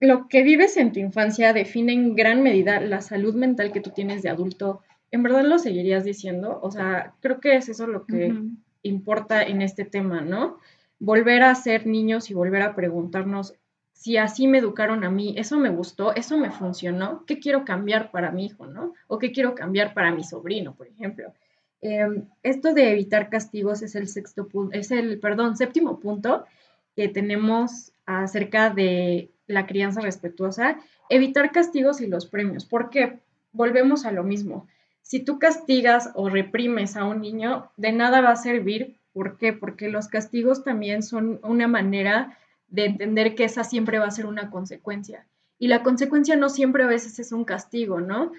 lo 0.00 0.28
que 0.28 0.42
vives 0.42 0.76
en 0.76 0.92
tu 0.92 0.98
infancia 0.98 1.52
define 1.52 1.92
en 1.92 2.16
gran 2.16 2.42
medida 2.42 2.80
la 2.80 3.00
salud 3.00 3.34
mental 3.34 3.70
que 3.70 3.80
tú 3.80 3.90
tienes 3.90 4.22
de 4.22 4.30
adulto 4.30 4.80
¿en 5.10 5.22
verdad 5.22 5.44
lo 5.44 5.58
seguirías 5.58 6.04
diciendo? 6.04 6.58
O 6.62 6.70
sea, 6.70 7.14
creo 7.20 7.40
que 7.40 7.56
es 7.56 7.68
eso 7.68 7.86
lo 7.86 8.06
que 8.06 8.34
importa 8.82 9.42
en 9.42 9.62
este 9.62 9.84
tema, 9.84 10.20
¿no? 10.20 10.58
Volver 10.98 11.42
a 11.42 11.54
ser 11.54 11.86
niños 11.86 12.30
y 12.30 12.34
volver 12.34 12.62
a 12.62 12.74
preguntarnos 12.74 13.54
si 13.92 14.16
así 14.16 14.46
me 14.46 14.58
educaron 14.58 15.02
a 15.02 15.10
mí, 15.10 15.34
eso 15.36 15.56
me 15.56 15.70
gustó, 15.70 16.14
eso 16.14 16.38
me 16.38 16.52
funcionó, 16.52 17.24
¿qué 17.26 17.40
quiero 17.40 17.64
cambiar 17.64 18.12
para 18.12 18.30
mi 18.30 18.46
hijo, 18.46 18.66
¿no? 18.66 18.94
O 19.08 19.18
qué 19.18 19.32
quiero 19.32 19.56
cambiar 19.56 19.92
para 19.92 20.12
mi 20.12 20.22
sobrino, 20.22 20.72
por 20.76 20.86
ejemplo. 20.86 21.32
Em, 21.80 22.24
esto 22.44 22.74
de 22.74 22.92
evitar 22.92 23.28
castigos 23.28 23.82
es 23.82 23.96
el 23.96 24.06
sexto 24.06 24.46
punto, 24.46 24.78
es 24.78 24.92
el, 24.92 25.18
perdón, 25.18 25.56
séptimo 25.56 25.98
punto 25.98 26.44
que 26.94 27.08
tenemos 27.08 27.92
acerca 28.06 28.70
de 28.70 29.30
la 29.48 29.66
crianza 29.66 30.00
respetuosa, 30.00 30.78
evitar 31.08 31.50
castigos 31.50 32.00
y 32.00 32.06
los 32.06 32.26
premios. 32.26 32.66
¿Por 32.66 32.90
qué? 32.90 33.18
Volvemos 33.50 34.04
a 34.04 34.12
lo 34.12 34.22
mismo 34.22 34.68
si 35.08 35.20
tú 35.20 35.38
castigas 35.38 36.10
o 36.14 36.28
reprimes 36.28 36.94
a 36.94 37.06
un 37.06 37.22
niño, 37.22 37.72
de 37.78 37.92
nada 37.92 38.20
va 38.20 38.32
a 38.32 38.36
servir. 38.36 38.98
¿Por 39.14 39.38
qué? 39.38 39.54
Porque 39.54 39.88
los 39.88 40.06
castigos 40.06 40.64
también 40.64 41.02
son 41.02 41.40
una 41.42 41.66
manera 41.66 42.36
de 42.66 42.84
entender 42.84 43.34
que 43.34 43.44
esa 43.44 43.64
siempre 43.64 43.98
va 43.98 44.04
a 44.04 44.10
ser 44.10 44.26
una 44.26 44.50
consecuencia. 44.50 45.26
Y 45.58 45.68
la 45.68 45.82
consecuencia 45.82 46.36
no 46.36 46.50
siempre 46.50 46.84
a 46.84 46.88
veces 46.88 47.18
es 47.18 47.32
un 47.32 47.46
castigo, 47.46 48.02
¿no? 48.02 48.32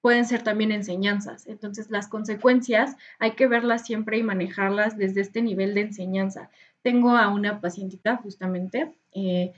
Pueden 0.00 0.24
ser 0.24 0.42
también 0.42 0.72
enseñanzas. 0.72 1.46
Entonces, 1.46 1.90
las 1.90 2.08
consecuencias 2.08 2.96
hay 3.20 3.36
que 3.36 3.46
verlas 3.46 3.86
siempre 3.86 4.18
y 4.18 4.24
manejarlas 4.24 4.98
desde 4.98 5.20
este 5.20 5.42
nivel 5.42 5.74
de 5.74 5.82
enseñanza. 5.82 6.50
Tengo 6.82 7.10
a 7.10 7.28
una 7.28 7.60
pacientita 7.60 8.16
justamente 8.16 8.96
eh, 9.12 9.52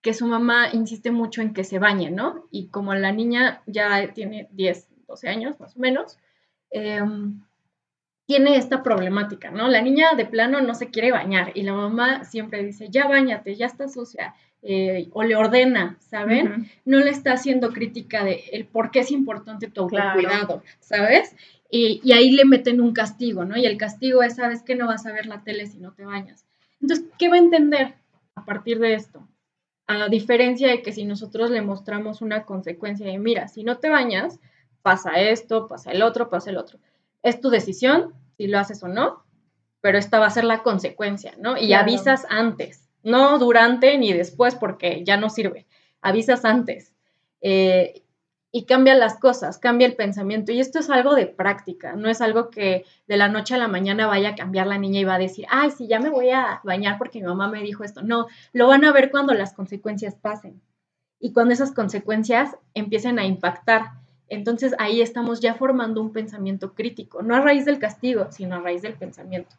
que 0.00 0.14
su 0.14 0.26
mamá 0.26 0.68
insiste 0.72 1.10
mucho 1.10 1.42
en 1.42 1.52
que 1.52 1.64
se 1.64 1.78
bañe, 1.78 2.10
¿no? 2.10 2.46
Y 2.50 2.68
como 2.68 2.94
la 2.94 3.12
niña 3.12 3.60
ya 3.66 4.14
tiene 4.14 4.48
10, 4.52 4.88
12 5.06 5.28
años 5.28 5.60
más 5.60 5.76
o 5.76 5.80
menos, 5.80 6.18
em, 6.70 7.40
tiene 8.26 8.56
esta 8.56 8.82
problemática, 8.82 9.50
¿no? 9.50 9.68
La 9.68 9.82
niña 9.82 10.14
de 10.14 10.24
plano 10.24 10.60
no 10.60 10.74
se 10.74 10.90
quiere 10.90 11.12
bañar 11.12 11.52
y 11.54 11.62
la 11.62 11.74
mamá 11.74 12.24
siempre 12.24 12.62
dice, 12.64 12.88
ya 12.90 13.06
bañate, 13.06 13.54
ya 13.54 13.66
está 13.66 13.88
sucia, 13.88 14.34
eh, 14.62 15.08
o 15.12 15.22
le 15.22 15.36
ordena, 15.36 15.98
¿saben? 16.00 16.70
No 16.86 16.98
le 16.98 17.10
está 17.10 17.34
haciendo 17.34 17.70
crítica 17.70 18.24
de 18.24 18.44
el 18.52 18.64
por 18.64 18.90
qué 18.90 19.00
es 19.00 19.10
importante 19.10 19.68
tu 19.68 19.82
autocuidado, 19.82 20.62
¿sabes? 20.80 21.36
Y, 21.70 22.00
y, 22.02 22.12
ahí 22.12 22.30
le 22.30 22.44
meten 22.44 22.80
un 22.80 22.94
castigo, 22.94 23.44
¿no? 23.44 23.58
Y 23.58 23.66
el 23.66 23.76
castigo 23.76 24.22
es, 24.22 24.36
¿sabes 24.36 24.62
que 24.62 24.74
no 24.74 24.86
vas 24.86 25.04
a 25.06 25.12
ver 25.12 25.26
la 25.26 25.42
tele 25.42 25.66
si 25.66 25.78
no 25.78 25.92
te 25.92 26.06
bañas? 26.06 26.46
Entonces, 26.80 27.06
¿qué 27.18 27.28
va 27.28 27.34
a 27.34 27.40
entender 27.40 27.94
a 28.36 28.44
partir 28.44 28.78
de 28.78 28.94
esto? 28.94 29.26
A 29.86 30.08
diferencia 30.08 30.68
de 30.68 30.80
que 30.80 30.92
si 30.92 31.04
nosotros 31.04 31.50
le 31.50 31.60
mostramos 31.60 32.22
una 32.22 32.44
consecuencia 32.44 33.06
de, 33.06 33.18
mira, 33.18 33.48
si 33.48 33.64
no 33.64 33.78
te 33.78 33.90
bañas, 33.90 34.38
pasa 34.84 35.12
esto, 35.18 35.66
pasa 35.66 35.92
el 35.92 36.02
otro, 36.02 36.28
pasa 36.28 36.50
el 36.50 36.58
otro. 36.58 36.78
Es 37.22 37.40
tu 37.40 37.48
decisión 37.48 38.12
si 38.36 38.48
lo 38.48 38.58
haces 38.58 38.82
o 38.82 38.88
no, 38.88 39.24
pero 39.80 39.96
esta 39.96 40.18
va 40.18 40.26
a 40.26 40.30
ser 40.30 40.44
la 40.44 40.62
consecuencia, 40.62 41.32
¿no? 41.38 41.56
Y 41.56 41.72
avisas 41.72 42.26
antes, 42.28 42.90
no 43.02 43.38
durante 43.38 43.96
ni 43.96 44.12
después 44.12 44.54
porque 44.56 45.02
ya 45.02 45.16
no 45.16 45.30
sirve, 45.30 45.66
avisas 46.02 46.44
antes. 46.44 46.92
Eh, 47.40 48.02
y 48.52 48.66
cambia 48.66 48.94
las 48.94 49.18
cosas, 49.18 49.56
cambia 49.58 49.86
el 49.86 49.96
pensamiento. 49.96 50.52
Y 50.52 50.60
esto 50.60 50.78
es 50.78 50.90
algo 50.90 51.14
de 51.14 51.26
práctica, 51.26 51.94
no 51.96 52.10
es 52.10 52.20
algo 52.20 52.50
que 52.50 52.84
de 53.08 53.16
la 53.16 53.28
noche 53.28 53.54
a 53.54 53.58
la 53.58 53.68
mañana 53.68 54.06
vaya 54.06 54.28
a 54.28 54.34
cambiar 54.34 54.66
la 54.66 54.76
niña 54.76 55.00
y 55.00 55.04
va 55.04 55.14
a 55.14 55.18
decir, 55.18 55.46
ay, 55.48 55.70
sí, 55.70 55.88
ya 55.88 55.98
me 55.98 56.10
voy 56.10 56.28
a 56.28 56.60
bañar 56.62 56.98
porque 56.98 57.20
mi 57.20 57.26
mamá 57.26 57.48
me 57.48 57.62
dijo 57.62 57.84
esto. 57.84 58.02
No, 58.02 58.26
lo 58.52 58.68
van 58.68 58.84
a 58.84 58.92
ver 58.92 59.10
cuando 59.10 59.32
las 59.32 59.54
consecuencias 59.54 60.14
pasen 60.14 60.60
y 61.18 61.32
cuando 61.32 61.54
esas 61.54 61.72
consecuencias 61.72 62.54
empiecen 62.74 63.18
a 63.18 63.24
impactar 63.24 64.03
entonces 64.28 64.74
ahí 64.78 65.00
estamos 65.00 65.40
ya 65.40 65.54
formando 65.54 66.00
un 66.00 66.12
pensamiento 66.12 66.74
crítico, 66.74 67.22
no 67.22 67.34
a 67.34 67.40
raíz 67.40 67.64
del 67.64 67.78
castigo, 67.78 68.28
sino 68.30 68.56
a 68.56 68.60
raíz 68.60 68.82
del 68.82 68.94
pensamiento. 68.94 69.54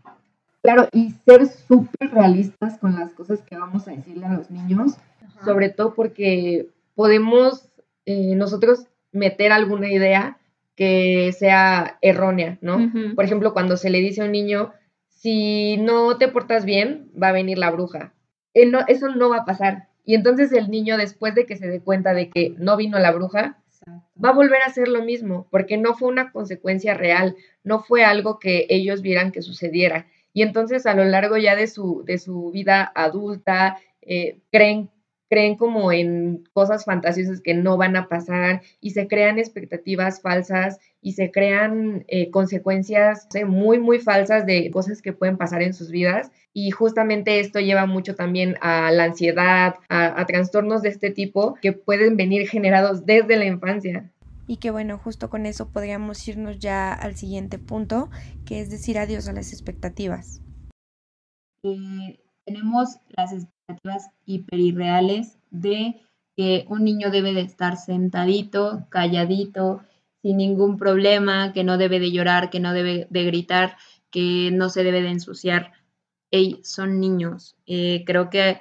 Claro, 0.62 0.88
y 0.92 1.12
ser 1.26 1.46
súper 1.48 2.10
realistas 2.12 2.80
con 2.80 2.96
las 2.96 3.14
cosas 3.14 3.42
que 3.44 3.58
vamos 3.58 3.88
a 3.88 3.92
decirle 3.92 4.26
a 4.26 4.34
los 4.34 4.50
niños, 4.50 4.96
sobre 5.44 5.70
todo 5.70 5.94
porque 5.94 6.70
podemos 6.96 7.70
eh, 8.06 8.36
nosotros 8.36 8.88
meter 9.12 9.52
alguna 9.52 9.92
idea 9.92 10.40
que 10.76 11.32
sea 11.34 11.98
errónea, 12.02 12.58
¿no? 12.62 12.92
Por 13.16 13.24
ejemplo, 13.24 13.54
cuando 13.54 13.78
se 13.78 13.90
le 13.90 14.00
dice 14.00 14.22
a 14.22 14.26
un 14.26 14.32
niño, 14.32 14.74
si 15.08 15.78
no 15.78 16.18
te 16.18 16.28
portas 16.28 16.66
bien, 16.66 17.10
va 17.22 17.30
a 17.30 17.34
venir 17.34 17.58
la 17.58 17.72
bruja. 17.72 18.14
Eh, 18.54 18.72
eso 18.88 19.10
no 19.10 19.30
va 19.30 19.38
a 19.38 19.46
pasar. 19.46 19.88
Y 20.04 20.16
entonces 20.16 20.52
el 20.52 20.70
niño, 20.70 20.98
después 20.98 21.34
de 21.34 21.46
que 21.46 21.56
se 21.56 21.68
dé 21.68 21.80
cuenta 21.80 22.14
de 22.14 22.30
que 22.30 22.56
no 22.58 22.76
vino 22.76 23.00
la 23.00 23.12
bruja, 23.12 23.58
va 24.24 24.30
a 24.30 24.34
volver 24.34 24.62
a 24.62 24.68
hacer 24.68 24.88
lo 24.88 25.04
mismo, 25.04 25.48
porque 25.52 25.78
no 25.78 25.96
fue 25.96 26.10
una 26.10 26.32
consecuencia 26.32 26.94
real, 26.94 27.36
no 27.64 27.84
fue 27.84 28.04
algo 28.04 28.40
que 28.40 28.66
ellos 28.70 29.02
vieran 29.02 29.32
que 29.32 29.42
sucediera. 29.42 30.08
Y 30.34 30.42
entonces 30.42 30.86
a 30.86 30.94
lo 30.94 31.06
largo 31.06 31.38
ya 31.38 31.56
de 31.56 31.68
su, 31.68 32.04
de 32.06 32.18
su 32.18 32.52
vida 32.52 32.92
adulta, 32.96 33.78
eh, 34.02 34.40
creen, 34.52 34.90
creen 35.30 35.56
como 35.56 35.92
en 35.92 36.44
cosas 36.54 36.86
fantasiosas 36.86 37.42
que 37.42 37.54
no 37.54 37.78
van 37.78 37.96
a 37.96 38.08
pasar 38.08 38.62
y 38.82 38.92
se 38.92 39.08
crean 39.08 39.40
expectativas 39.40 40.22
falsas 40.22 40.80
y 41.06 41.12
se 41.12 41.30
crean 41.30 42.04
eh, 42.08 42.32
consecuencias 42.32 43.28
muy, 43.46 43.78
muy 43.78 44.00
falsas 44.00 44.48
de 44.48 44.72
cosas 44.72 45.04
que 45.04 45.14
pueden 45.14 45.38
pasar 45.38 45.62
en 45.62 45.76
sus 45.76 45.92
vidas. 45.92 46.32
Y 46.52 46.72
justamente 46.72 47.40
esto 47.40 47.60
lleva 47.60 47.86
mucho 47.86 48.16
también 48.16 48.56
a 48.60 48.92
la 48.92 49.04
ansiedad, 49.04 49.76
a, 49.88 50.26
trastornos 50.26 50.82
de 50.82 50.90
este 50.90 51.12
tipo 51.12 51.60
que 51.62 51.74
pueden 51.74 52.18
venir 52.18 52.50
generados 52.50 53.06
desde 53.06 53.38
la 53.38 53.46
infancia. 53.46 54.12
Y 54.48 54.58
que 54.58 54.72
bueno, 54.72 54.98
justo 54.98 55.30
con 55.30 55.46
eso 55.46 55.70
podríamos 55.70 56.28
irnos 56.28 56.58
ya 56.58 56.92
al 56.92 57.16
siguiente 57.16 57.60
punto, 57.60 58.10
que 58.44 58.60
es 58.60 58.72
decir 58.72 58.98
adiós 58.98 59.28
a 59.28 59.34
las 59.34 59.54
expectativas. 59.54 60.42
tenemos 61.62 62.98
las 63.10 63.32
expectativas 63.32 64.10
hiperirreales 64.26 65.38
de 65.52 66.02
que 66.36 66.66
un 66.68 66.84
niño 66.84 67.12
debe 67.12 67.34
de 67.34 67.42
estar 67.42 67.78
sentadito, 67.78 68.88
calladito, 68.90 69.84
sin 70.26 70.38
ningún 70.38 70.80
problema, 70.80 71.54
que 71.54 71.64
no 71.64 71.78
debe 71.78 72.00
de 72.00 72.12
llorar, 72.12 72.50
que 72.50 72.60
no 72.60 72.74
debe 72.74 73.06
de 73.12 73.26
gritar, 73.26 73.78
que 74.10 74.50
no 74.52 74.70
se 74.70 74.84
debe 74.84 75.04
de 75.04 75.10
ensuciar. 75.10 75.74
Ey, 76.32 76.62
son 76.64 77.00
niños. 77.00 77.56
Eh, 77.68 78.04
creo 78.08 78.32
que... 78.32 78.60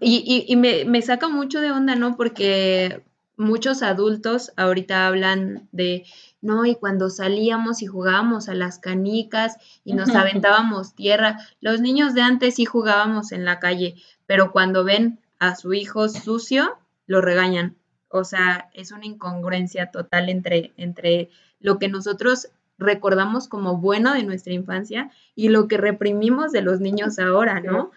Y, 0.00 0.54
me, 0.54 0.84
me, 0.84 1.02
saca 1.02 1.26
mucho 1.26 1.60
de 1.60 1.72
onda, 1.72 1.96
¿no? 1.96 2.16
Porque 2.16 3.02
muchos 3.36 3.82
adultos 3.82 4.52
ahorita 4.56 5.08
hablan 5.08 5.68
de, 5.72 6.04
no, 6.40 6.64
y 6.64 6.76
cuando 6.76 7.10
salíamos 7.10 7.82
y 7.82 7.86
jugábamos 7.86 8.48
a 8.48 8.54
las 8.54 8.78
canicas 8.78 9.56
y 9.82 9.94
nos 9.94 10.10
aventábamos 10.10 10.94
tierra, 10.94 11.38
los 11.60 11.80
niños 11.80 12.14
de 12.14 12.22
antes 12.22 12.54
sí 12.54 12.66
jugábamos 12.66 13.32
en 13.32 13.44
la 13.44 13.58
calle, 13.58 13.96
pero 14.26 14.52
cuando 14.52 14.84
ven 14.84 15.18
a 15.40 15.56
su 15.56 15.74
hijo 15.74 16.08
sucio, 16.08 16.78
lo 17.08 17.20
regañan. 17.20 17.81
O 18.12 18.24
sea, 18.24 18.70
es 18.74 18.92
una 18.92 19.06
incongruencia 19.06 19.90
total 19.90 20.28
entre, 20.28 20.72
entre 20.76 21.30
lo 21.60 21.78
que 21.78 21.88
nosotros 21.88 22.48
recordamos 22.78 23.48
como 23.48 23.78
bueno 23.78 24.12
de 24.14 24.24
nuestra 24.24 24.52
infancia 24.52 25.10
y 25.34 25.48
lo 25.48 25.68
que 25.68 25.78
reprimimos 25.78 26.52
de 26.52 26.62
los 26.62 26.80
niños 26.80 27.18
ahora, 27.18 27.60
¿no? 27.60 27.90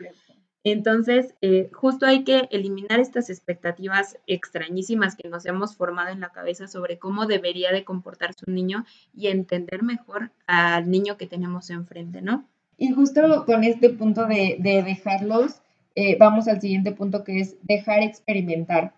Entonces, 0.65 1.35
eh, 1.41 1.69
justo 1.73 2.07
hay 2.07 2.23
que 2.23 2.47
eliminar 2.49 2.99
estas 2.99 3.29
expectativas 3.29 4.17
extrañísimas 4.25 5.15
que 5.15 5.29
nos 5.29 5.45
hemos 5.45 5.75
formado 5.75 6.09
en 6.09 6.21
la 6.21 6.31
cabeza 6.31 6.67
sobre 6.67 6.97
cómo 6.97 7.27
debería 7.27 7.71
de 7.71 7.83
comportarse 7.83 8.45
un 8.47 8.55
niño 8.55 8.83
y 9.13 9.27
entender 9.27 9.83
mejor 9.83 10.31
al 10.47 10.89
niño 10.89 11.17
que 11.17 11.27
tenemos 11.27 11.69
enfrente, 11.69 12.23
¿no? 12.23 12.47
Y 12.79 12.91
justo 12.93 13.45
con 13.45 13.63
este 13.63 13.91
punto 13.91 14.25
de, 14.25 14.57
dejarlos, 14.59 15.61
eh, 15.93 16.17
vamos 16.19 16.47
al 16.47 16.59
siguiente 16.59 16.91
punto 16.91 17.23
que 17.23 17.41
es 17.41 17.57
dejar 17.61 18.01
experimentar, 18.01 18.91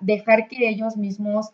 dejar 0.00 0.48
que 0.48 0.68
ellos 0.68 0.96
mismos 0.96 1.50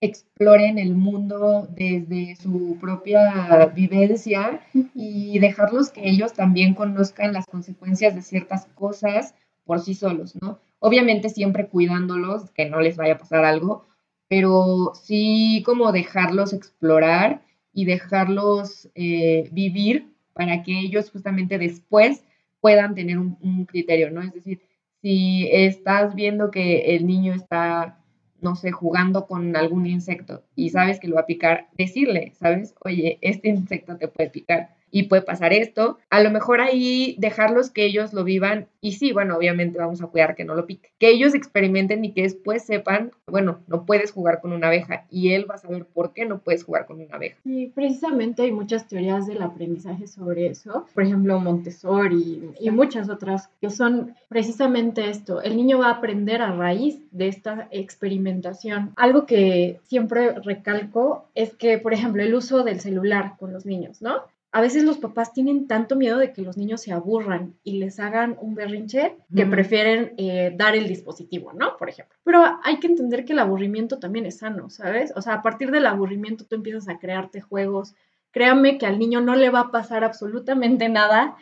exploren 0.00 0.78
el 0.78 0.94
mundo 0.94 1.68
desde 1.70 2.34
su 2.36 2.78
propia 2.80 3.66
vivencia 3.74 4.60
y 4.94 5.38
dejarlos 5.38 5.90
que 5.90 6.08
ellos 6.08 6.32
también 6.32 6.74
conozcan 6.74 7.32
las 7.32 7.46
consecuencias 7.46 8.14
de 8.14 8.22
ciertas 8.22 8.66
cosas 8.74 9.34
por 9.64 9.80
sí 9.80 9.94
solos, 9.94 10.36
¿no? 10.40 10.58
Obviamente 10.78 11.28
siempre 11.28 11.68
cuidándolos, 11.68 12.50
que 12.50 12.64
no 12.68 12.80
les 12.80 12.96
vaya 12.96 13.14
a 13.14 13.18
pasar 13.18 13.44
algo, 13.44 13.84
pero 14.28 14.92
sí 14.94 15.62
como 15.66 15.92
dejarlos 15.92 16.54
explorar 16.54 17.42
y 17.74 17.84
dejarlos 17.84 18.88
eh, 18.94 19.50
vivir 19.52 20.14
para 20.32 20.62
que 20.62 20.80
ellos 20.80 21.10
justamente 21.10 21.58
después 21.58 22.24
puedan 22.60 22.94
tener 22.94 23.18
un 23.18 23.66
criterio, 23.66 24.10
¿no? 24.10 24.22
Es 24.22 24.32
decir, 24.32 24.60
si 25.02 25.48
estás 25.52 26.14
viendo 26.14 26.50
que 26.50 26.96
el 26.96 27.06
niño 27.06 27.34
está 27.34 28.00
no 28.40 28.56
sé, 28.56 28.72
jugando 28.72 29.26
con 29.26 29.54
algún 29.56 29.86
insecto 29.86 30.44
y 30.54 30.70
sabes 30.70 30.98
que 30.98 31.08
lo 31.08 31.16
va 31.16 31.22
a 31.22 31.26
picar, 31.26 31.68
decirle, 31.76 32.32
¿sabes? 32.38 32.74
Oye, 32.84 33.18
este 33.20 33.48
insecto 33.48 33.96
te 33.98 34.08
puede 34.08 34.30
picar 34.30 34.70
y 34.90 35.04
puede 35.04 35.22
pasar 35.22 35.52
esto. 35.52 35.98
A 36.10 36.22
lo 36.22 36.30
mejor 36.30 36.60
ahí 36.60 37.16
dejarlos 37.18 37.70
que 37.70 37.84
ellos 37.84 38.12
lo 38.12 38.24
vivan 38.24 38.68
y 38.80 38.92
sí, 38.92 39.12
bueno, 39.12 39.36
obviamente 39.36 39.78
vamos 39.78 40.02
a 40.02 40.06
cuidar 40.06 40.34
que 40.34 40.44
no 40.44 40.54
lo 40.54 40.66
pique. 40.66 40.90
Que 40.98 41.10
ellos 41.10 41.34
experimenten 41.34 42.04
y 42.04 42.12
que 42.12 42.22
después 42.22 42.64
sepan, 42.64 43.12
bueno, 43.26 43.60
no 43.66 43.84
puedes 43.84 44.12
jugar 44.12 44.40
con 44.40 44.52
una 44.52 44.68
abeja 44.68 45.06
y 45.10 45.32
él 45.32 45.50
va 45.50 45.56
a 45.56 45.58
saber 45.58 45.84
por 45.84 46.12
qué 46.12 46.24
no 46.24 46.38
puedes 46.38 46.64
jugar 46.64 46.86
con 46.86 47.00
una 47.00 47.16
abeja. 47.16 47.36
Sí, 47.44 47.70
precisamente 47.74 48.42
hay 48.42 48.52
muchas 48.52 48.88
teorías 48.88 49.26
del 49.26 49.42
aprendizaje 49.42 50.06
sobre 50.06 50.46
eso. 50.46 50.86
Por 50.94 51.04
ejemplo, 51.04 51.38
Montessori 51.38 52.50
y 52.58 52.70
muchas 52.70 53.08
otras 53.08 53.50
que 53.60 53.70
son 53.70 54.14
precisamente 54.28 55.10
esto. 55.10 55.42
El 55.42 55.56
niño 55.56 55.78
va 55.78 55.88
a 55.88 55.94
aprender 55.94 56.42
a 56.42 56.52
raíz 56.52 57.00
de 57.10 57.28
esta 57.28 57.68
experimentación. 57.70 58.92
Algo 58.96 59.26
que 59.26 59.80
siempre 59.84 60.32
recalco 60.40 61.26
es 61.34 61.54
que, 61.54 61.78
por 61.78 61.92
ejemplo, 61.92 62.22
el 62.22 62.34
uso 62.34 62.62
del 62.64 62.80
celular 62.80 63.34
con 63.38 63.52
los 63.52 63.66
niños, 63.66 64.00
¿no? 64.02 64.22
A 64.52 64.60
veces 64.60 64.82
los 64.82 64.98
papás 64.98 65.32
tienen 65.32 65.68
tanto 65.68 65.94
miedo 65.94 66.18
de 66.18 66.32
que 66.32 66.42
los 66.42 66.56
niños 66.56 66.80
se 66.80 66.92
aburran 66.92 67.54
y 67.62 67.78
les 67.78 68.00
hagan 68.00 68.36
un 68.40 68.56
berrinche 68.56 69.16
que 69.34 69.46
prefieren 69.46 70.14
eh, 70.16 70.52
dar 70.56 70.74
el 70.74 70.88
dispositivo, 70.88 71.52
¿no? 71.52 71.76
Por 71.76 71.88
ejemplo. 71.88 72.16
Pero 72.24 72.58
hay 72.64 72.80
que 72.80 72.88
entender 72.88 73.24
que 73.24 73.32
el 73.32 73.38
aburrimiento 73.38 74.00
también 74.00 74.26
es 74.26 74.38
sano, 74.38 74.68
¿sabes? 74.68 75.12
O 75.14 75.22
sea, 75.22 75.34
a 75.34 75.42
partir 75.42 75.70
del 75.70 75.86
aburrimiento 75.86 76.44
tú 76.46 76.56
empiezas 76.56 76.88
a 76.88 76.98
crearte 76.98 77.40
juegos. 77.40 77.94
Créame 78.32 78.76
que 78.76 78.86
al 78.86 78.98
niño 78.98 79.20
no 79.20 79.36
le 79.36 79.50
va 79.50 79.60
a 79.60 79.70
pasar 79.70 80.02
absolutamente 80.02 80.88
nada 80.88 81.36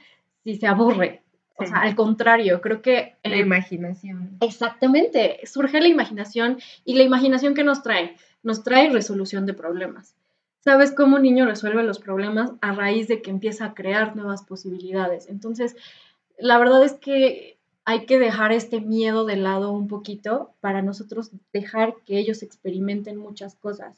si 0.45 0.57
se 0.57 0.67
aburre. 0.67 1.23
O 1.57 1.65
sea, 1.65 1.79
al 1.79 1.97
contrario, 1.97 2.61
creo 2.61 2.83
que... 2.83 3.17
La 3.25 3.37
imaginación. 3.37 4.37
Exactamente, 4.41 5.41
surge 5.45 5.81
la 5.81 5.89
imaginación 5.89 6.59
y 6.85 6.95
la 6.95 7.03
imaginación 7.03 7.55
que 7.55 7.65
nos 7.65 7.83
trae, 7.83 8.17
nos 8.43 8.63
trae 8.63 8.91
resolución 8.91 9.45
de 9.45 9.55
problemas 9.55 10.15
sabes 10.61 10.93
cómo 10.93 11.17
un 11.17 11.23
niño 11.23 11.47
resuelve 11.47 11.83
los 11.83 11.99
problemas 11.99 12.53
a 12.61 12.73
raíz 12.73 13.09
de 13.09 13.23
que 13.23 13.31
empieza 13.31 13.67
a 13.67 13.75
crear 13.75 14.17
nuevas 14.17 14.43
posibilidades. 14.45 15.29
Entonces, 15.29 15.77
la 16.39 16.59
verdad 16.59 16.85
es 16.85 16.95
que 16.95 17.59
hay 17.85 18.05
que 18.05 18.19
dejar 18.19 18.53
este 18.53 18.81
miedo 18.81 19.25
de 19.25 19.37
lado 19.37 19.73
un 19.73 19.89
poquito 19.89 20.53
para 20.61 20.83
nosotros 20.83 21.31
dejar 21.53 21.95
que 22.05 22.19
ellos 22.19 22.43
experimenten 22.43 23.17
muchas 23.17 23.55
cosas. 23.55 23.97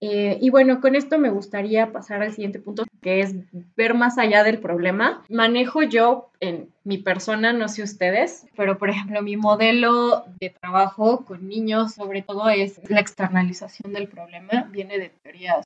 Eh, 0.00 0.38
y 0.40 0.50
bueno, 0.50 0.80
con 0.80 0.94
esto 0.94 1.18
me 1.18 1.30
gustaría 1.30 1.90
pasar 1.90 2.22
al 2.22 2.32
siguiente 2.32 2.60
punto, 2.60 2.84
que 3.00 3.20
es 3.20 3.34
ver 3.76 3.94
más 3.94 4.18
allá 4.18 4.42
del 4.44 4.58
problema. 4.58 5.22
Manejo 5.28 5.82
yo 5.82 6.30
en 6.40 6.70
mi 6.84 6.98
persona, 6.98 7.52
no 7.52 7.68
sé 7.68 7.82
ustedes, 7.82 8.46
pero 8.56 8.78
por 8.78 8.90
ejemplo, 8.90 9.22
mi 9.22 9.36
modelo 9.36 10.24
de 10.40 10.50
trabajo 10.50 11.24
con 11.24 11.48
niños 11.48 11.94
sobre 11.94 12.22
todo 12.22 12.48
es 12.50 12.80
la 12.88 13.00
externalización 13.00 13.92
del 13.92 14.08
problema, 14.08 14.68
viene 14.70 14.98
de 14.98 15.10
teorías 15.22 15.64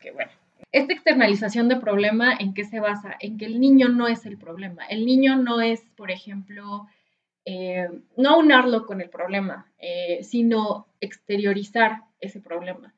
que 0.00 0.10
bueno. 0.12 0.30
Esta 0.70 0.92
externalización 0.92 1.68
de 1.68 1.76
problema, 1.76 2.34
¿en 2.38 2.54
qué 2.54 2.64
se 2.64 2.80
basa? 2.80 3.16
En 3.20 3.36
que 3.36 3.44
el 3.44 3.60
niño 3.60 3.88
no 3.88 4.06
es 4.08 4.24
el 4.24 4.38
problema. 4.38 4.86
El 4.86 5.04
niño 5.04 5.36
no 5.36 5.60
es, 5.60 5.82
por 5.96 6.10
ejemplo, 6.10 6.86
eh, 7.44 7.88
no 8.16 8.38
unarlo 8.38 8.86
con 8.86 9.00
el 9.00 9.10
problema, 9.10 9.70
eh, 9.78 10.20
sino 10.22 10.86
exteriorizar 11.00 12.04
ese 12.20 12.40
problema. 12.40 12.94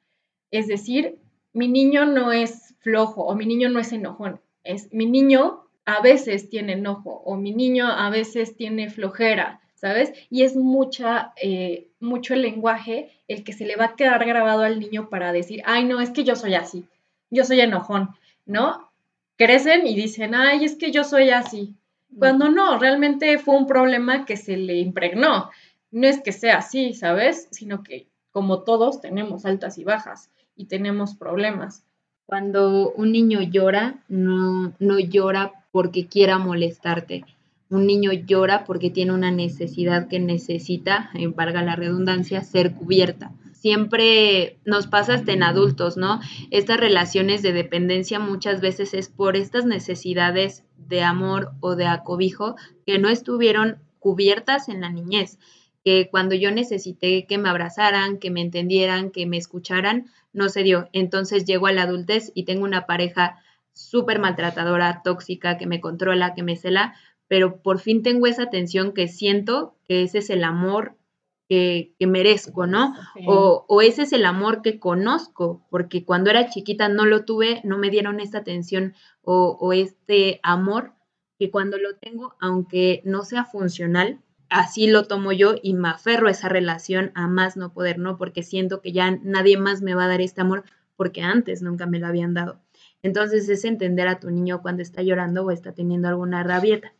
Es 0.50 0.68
decir, 0.68 1.18
mi 1.52 1.68
niño 1.68 2.04
no 2.04 2.30
es 2.30 2.74
flojo 2.80 3.24
o 3.24 3.34
mi 3.34 3.46
niño 3.46 3.70
no 3.70 3.80
es 3.80 3.92
enojón. 3.92 4.40
Es 4.62 4.92
mi 4.92 5.06
niño 5.06 5.64
a 5.86 6.00
veces 6.00 6.48
tiene 6.48 6.74
enojo 6.74 7.22
o 7.24 7.36
mi 7.36 7.52
niño 7.52 7.86
a 7.86 8.08
veces 8.10 8.56
tiene 8.56 8.88
flojera 8.88 9.60
¿sabes? 9.84 10.14
Y 10.30 10.44
es 10.44 10.56
mucha, 10.56 11.34
eh, 11.36 11.88
mucho 12.00 12.32
el 12.32 12.40
lenguaje 12.40 13.10
el 13.28 13.44
que 13.44 13.52
se 13.52 13.66
le 13.66 13.76
va 13.76 13.84
a 13.84 13.96
quedar 13.96 14.24
grabado 14.24 14.62
al 14.62 14.80
niño 14.80 15.10
para 15.10 15.30
decir, 15.30 15.60
ay, 15.66 15.84
no, 15.84 16.00
es 16.00 16.08
que 16.08 16.24
yo 16.24 16.36
soy 16.36 16.54
así, 16.54 16.86
yo 17.28 17.44
soy 17.44 17.60
enojón, 17.60 18.08
¿no? 18.46 18.90
Crecen 19.36 19.86
y 19.86 19.94
dicen, 19.94 20.34
ay, 20.34 20.64
es 20.64 20.76
que 20.76 20.90
yo 20.90 21.04
soy 21.04 21.28
así. 21.28 21.74
Cuando 22.18 22.48
no, 22.48 22.78
realmente 22.78 23.36
fue 23.36 23.56
un 23.56 23.66
problema 23.66 24.24
que 24.24 24.38
se 24.38 24.56
le 24.56 24.78
impregnó. 24.78 25.50
No 25.90 26.06
es 26.06 26.22
que 26.22 26.32
sea 26.32 26.58
así, 26.58 26.94
¿sabes? 26.94 27.48
Sino 27.50 27.82
que 27.82 28.06
como 28.30 28.62
todos 28.62 29.02
tenemos 29.02 29.44
altas 29.44 29.76
y 29.76 29.84
bajas 29.84 30.30
y 30.56 30.64
tenemos 30.64 31.14
problemas. 31.14 31.84
Cuando 32.24 32.90
un 32.92 33.12
niño 33.12 33.42
llora, 33.42 34.02
no, 34.08 34.72
no 34.78 34.98
llora 34.98 35.52
porque 35.72 36.06
quiera 36.06 36.38
molestarte, 36.38 37.22
un 37.70 37.86
niño 37.86 38.12
llora 38.12 38.64
porque 38.64 38.90
tiene 38.90 39.12
una 39.12 39.30
necesidad 39.30 40.08
que 40.08 40.20
necesita, 40.20 41.10
en 41.14 41.34
valga 41.34 41.62
la 41.62 41.76
redundancia, 41.76 42.42
ser 42.42 42.74
cubierta. 42.74 43.32
Siempre 43.52 44.58
nos 44.64 44.86
pasa 44.86 45.14
hasta 45.14 45.32
en 45.32 45.42
adultos, 45.42 45.96
¿no? 45.96 46.20
Estas 46.50 46.78
relaciones 46.78 47.40
de 47.42 47.52
dependencia 47.52 48.18
muchas 48.18 48.60
veces 48.60 48.92
es 48.92 49.08
por 49.08 49.36
estas 49.36 49.64
necesidades 49.64 50.64
de 50.76 51.02
amor 51.02 51.52
o 51.60 51.74
de 51.74 51.86
acobijo 51.86 52.56
que 52.84 52.98
no 52.98 53.08
estuvieron 53.08 53.78
cubiertas 53.98 54.68
en 54.68 54.82
la 54.82 54.90
niñez, 54.90 55.38
que 55.82 56.08
cuando 56.10 56.34
yo 56.34 56.50
necesité 56.50 57.26
que 57.26 57.38
me 57.38 57.48
abrazaran, 57.48 58.18
que 58.18 58.30
me 58.30 58.42
entendieran, 58.42 59.10
que 59.10 59.24
me 59.24 59.38
escucharan, 59.38 60.06
no 60.34 60.50
se 60.50 60.62
dio. 60.62 60.88
Entonces 60.92 61.46
llego 61.46 61.66
a 61.66 61.72
la 61.72 61.84
adultez 61.84 62.32
y 62.34 62.44
tengo 62.44 62.64
una 62.64 62.84
pareja 62.84 63.38
súper 63.72 64.18
maltratadora, 64.18 65.00
tóxica, 65.02 65.56
que 65.56 65.66
me 65.66 65.80
controla, 65.80 66.34
que 66.34 66.42
me 66.42 66.56
cela, 66.56 66.94
pero 67.28 67.62
por 67.62 67.78
fin 67.78 68.02
tengo 68.02 68.26
esa 68.26 68.44
atención 68.44 68.92
que 68.92 69.08
siento 69.08 69.76
que 69.86 70.02
ese 70.02 70.18
es 70.18 70.30
el 70.30 70.44
amor 70.44 70.96
que, 71.48 71.94
merezco, 72.00 72.66
¿no? 72.66 72.94
O, 73.26 73.80
ese 73.82 74.02
es 74.02 74.12
el 74.12 74.24
amor 74.24 74.62
que 74.62 74.78
conozco, 74.78 75.64
porque 75.70 76.04
cuando 76.04 76.30
era 76.30 76.48
chiquita 76.48 76.88
no 76.88 77.06
lo 77.06 77.24
tuve, 77.24 77.60
no 77.64 77.78
me 77.78 77.90
dieron 77.90 78.20
esta 78.20 78.38
atención 78.38 78.94
o, 79.22 79.56
o 79.60 79.72
este 79.72 80.40
amor 80.42 80.94
que 81.38 81.50
cuando 81.50 81.78
lo 81.78 81.96
tengo, 81.96 82.34
aunque 82.40 83.02
no 83.04 83.24
sea 83.24 83.44
funcional, 83.44 84.20
así 84.48 84.86
lo 84.86 85.04
tomo 85.04 85.32
yo 85.32 85.54
y 85.62 85.74
me 85.74 85.88
aferro 85.88 86.28
a 86.28 86.30
esa 86.30 86.48
relación 86.48 87.10
a 87.14 87.26
más 87.26 87.56
no 87.56 87.72
poder, 87.72 87.98
¿no? 87.98 88.16
Porque 88.16 88.42
siento 88.42 88.80
que 88.80 88.92
ya 88.92 89.10
nadie 89.22 89.58
más 89.58 89.82
me 89.82 89.94
va 89.94 90.04
a 90.04 90.08
dar 90.08 90.20
este 90.20 90.40
amor 90.40 90.64
porque 90.96 91.22
antes 91.22 91.62
nunca 91.62 91.86
me 91.86 91.98
lo 91.98 92.06
habían 92.06 92.34
dado. 92.34 92.60
Entonces 93.02 93.48
es 93.48 93.64
entender 93.64 94.08
a 94.08 94.20
tu 94.20 94.30
niño 94.30 94.62
cuando 94.62 94.82
está 94.82 95.02
llorando 95.02 95.44
o 95.44 95.50
está 95.50 95.72
teniendo 95.72 96.08
alguna 96.08 96.42
rabieta. 96.42 96.94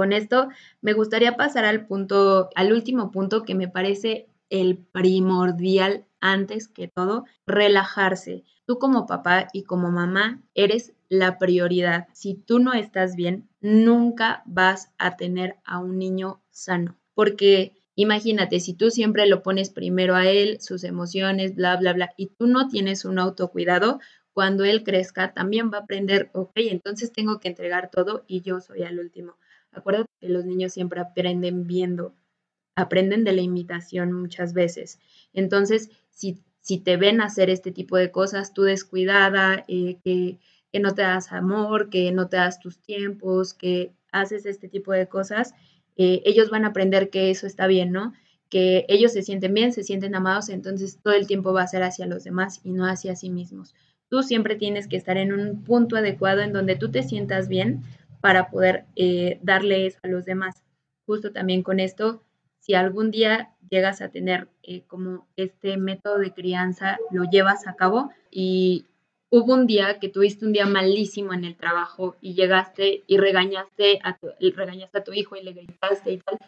Con 0.00 0.14
esto 0.14 0.48
me 0.80 0.94
gustaría 0.94 1.36
pasar 1.36 1.66
al 1.66 1.86
punto, 1.86 2.48
al 2.54 2.72
último 2.72 3.10
punto 3.10 3.42
que 3.42 3.54
me 3.54 3.68
parece 3.68 4.30
el 4.48 4.78
primordial 4.78 6.06
antes 6.22 6.68
que 6.68 6.88
todo, 6.88 7.26
relajarse. 7.46 8.44
Tú 8.64 8.78
como 8.78 9.04
papá 9.04 9.48
y 9.52 9.64
como 9.64 9.90
mamá 9.90 10.40
eres 10.54 10.94
la 11.10 11.36
prioridad. 11.36 12.08
Si 12.14 12.32
tú 12.32 12.60
no 12.60 12.72
estás 12.72 13.14
bien, 13.14 13.50
nunca 13.60 14.42
vas 14.46 14.90
a 14.96 15.18
tener 15.18 15.56
a 15.66 15.80
un 15.80 15.98
niño 15.98 16.40
sano, 16.48 16.96
porque 17.12 17.74
Imagínate, 17.96 18.60
si 18.60 18.72
tú 18.72 18.90
siempre 18.90 19.26
lo 19.26 19.42
pones 19.42 19.68
primero 19.68 20.14
a 20.14 20.26
él, 20.26 20.58
sus 20.62 20.84
emociones, 20.84 21.54
bla, 21.54 21.76
bla, 21.76 21.92
bla, 21.92 22.14
y 22.16 22.28
tú 22.28 22.46
no 22.46 22.68
tienes 22.68 23.04
un 23.04 23.18
autocuidado, 23.18 24.00
cuando 24.32 24.64
él 24.64 24.84
crezca 24.84 25.34
también 25.34 25.70
va 25.70 25.78
a 25.78 25.80
aprender, 25.82 26.30
ok, 26.32 26.52
entonces 26.54 27.12
tengo 27.12 27.40
que 27.40 27.48
entregar 27.48 27.90
todo 27.90 28.24
y 28.26 28.40
yo 28.40 28.60
soy 28.60 28.84
al 28.84 28.98
último. 28.98 29.36
Acuérdate 29.72 30.08
que 30.20 30.28
los 30.28 30.44
niños 30.44 30.72
siempre 30.72 31.00
aprenden 31.00 31.66
viendo, 31.66 32.14
aprenden 32.74 33.24
de 33.24 33.32
la 33.32 33.42
imitación 33.42 34.12
muchas 34.12 34.52
veces. 34.52 34.98
Entonces, 35.32 35.90
si, 36.10 36.42
si 36.60 36.78
te 36.78 36.96
ven 36.96 37.20
hacer 37.20 37.50
este 37.50 37.72
tipo 37.72 37.96
de 37.96 38.10
cosas, 38.10 38.52
tú 38.52 38.62
descuidada, 38.62 39.64
eh, 39.68 39.98
que, 40.02 40.38
que 40.72 40.80
no 40.80 40.94
te 40.94 41.02
das 41.02 41.32
amor, 41.32 41.90
que 41.90 42.12
no 42.12 42.28
te 42.28 42.36
das 42.36 42.60
tus 42.60 42.78
tiempos, 42.78 43.54
que 43.54 43.92
haces 44.12 44.46
este 44.46 44.68
tipo 44.68 44.92
de 44.92 45.08
cosas, 45.08 45.54
eh, 45.96 46.22
ellos 46.24 46.50
van 46.50 46.64
a 46.64 46.68
aprender 46.68 47.10
que 47.10 47.30
eso 47.30 47.46
está 47.46 47.66
bien, 47.66 47.92
¿no? 47.92 48.12
Que 48.48 48.84
ellos 48.88 49.12
se 49.12 49.22
sienten 49.22 49.54
bien, 49.54 49.72
se 49.72 49.84
sienten 49.84 50.14
amados, 50.14 50.48
entonces 50.48 50.98
todo 51.02 51.14
el 51.14 51.26
tiempo 51.26 51.52
va 51.52 51.62
a 51.62 51.68
ser 51.68 51.82
hacia 51.82 52.06
los 52.06 52.24
demás 52.24 52.60
y 52.64 52.72
no 52.72 52.86
hacia 52.86 53.14
sí 53.14 53.30
mismos. 53.30 53.74
Tú 54.08 54.22
siempre 54.24 54.56
tienes 54.56 54.88
que 54.88 54.96
estar 54.96 55.16
en 55.16 55.32
un 55.32 55.62
punto 55.62 55.96
adecuado 55.96 56.40
en 56.40 56.52
donde 56.52 56.74
tú 56.74 56.90
te 56.90 57.04
sientas 57.04 57.48
bien 57.48 57.82
para 58.20 58.50
poder 58.50 58.84
eh, 58.96 59.38
darle 59.42 59.86
eso 59.86 59.98
a 60.02 60.08
los 60.08 60.24
demás. 60.24 60.62
Justo 61.06 61.32
también 61.32 61.62
con 61.62 61.80
esto, 61.80 62.22
si 62.58 62.74
algún 62.74 63.10
día 63.10 63.50
llegas 63.68 64.00
a 64.02 64.10
tener 64.10 64.48
eh, 64.62 64.82
como 64.86 65.26
este 65.36 65.76
método 65.76 66.18
de 66.18 66.32
crianza, 66.32 66.98
lo 67.10 67.24
llevas 67.24 67.66
a 67.66 67.74
cabo 67.74 68.10
y 68.30 68.86
hubo 69.30 69.54
un 69.54 69.66
día 69.66 69.98
que 69.98 70.08
tuviste 70.08 70.44
un 70.44 70.52
día 70.52 70.66
malísimo 70.66 71.32
en 71.32 71.44
el 71.44 71.56
trabajo 71.56 72.16
y 72.20 72.34
llegaste 72.34 73.04
y 73.06 73.16
regañaste 73.16 74.00
a 74.02 74.16
tu, 74.16 74.28
regañaste 74.54 74.98
a 74.98 75.04
tu 75.04 75.12
hijo 75.12 75.36
y 75.36 75.42
le 75.42 75.52
gritaste 75.52 76.12
y 76.12 76.18
tal, 76.18 76.38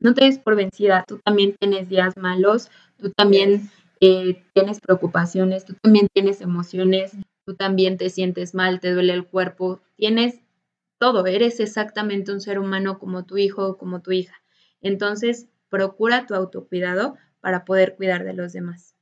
no 0.00 0.14
te 0.14 0.24
des 0.24 0.38
por 0.38 0.56
vencida, 0.56 1.04
tú 1.06 1.18
también 1.18 1.56
tienes 1.58 1.88
días 1.88 2.16
malos, 2.16 2.70
tú 2.98 3.10
también 3.10 3.70
eh, 4.00 4.42
tienes 4.52 4.80
preocupaciones, 4.80 5.64
tú 5.64 5.74
también 5.80 6.08
tienes 6.12 6.40
emociones, 6.40 7.12
tú 7.46 7.54
también 7.54 7.96
te 7.96 8.10
sientes 8.10 8.54
mal, 8.54 8.80
te 8.80 8.92
duele 8.92 9.12
el 9.12 9.26
cuerpo, 9.26 9.80
tienes 9.96 10.40
eres 11.26 11.60
exactamente 11.60 12.32
un 12.32 12.40
ser 12.40 12.58
humano 12.58 12.98
como 12.98 13.24
tu 13.24 13.36
hijo 13.36 13.66
o 13.66 13.76
como 13.76 14.00
tu 14.00 14.12
hija. 14.12 14.34
Entonces, 14.80 15.48
procura 15.68 16.26
tu 16.26 16.34
autocuidado 16.34 17.16
para 17.40 17.64
poder 17.64 17.94
cuidar 17.96 18.24
de 18.24 18.32
los 18.32 18.52
demás. 18.52 18.94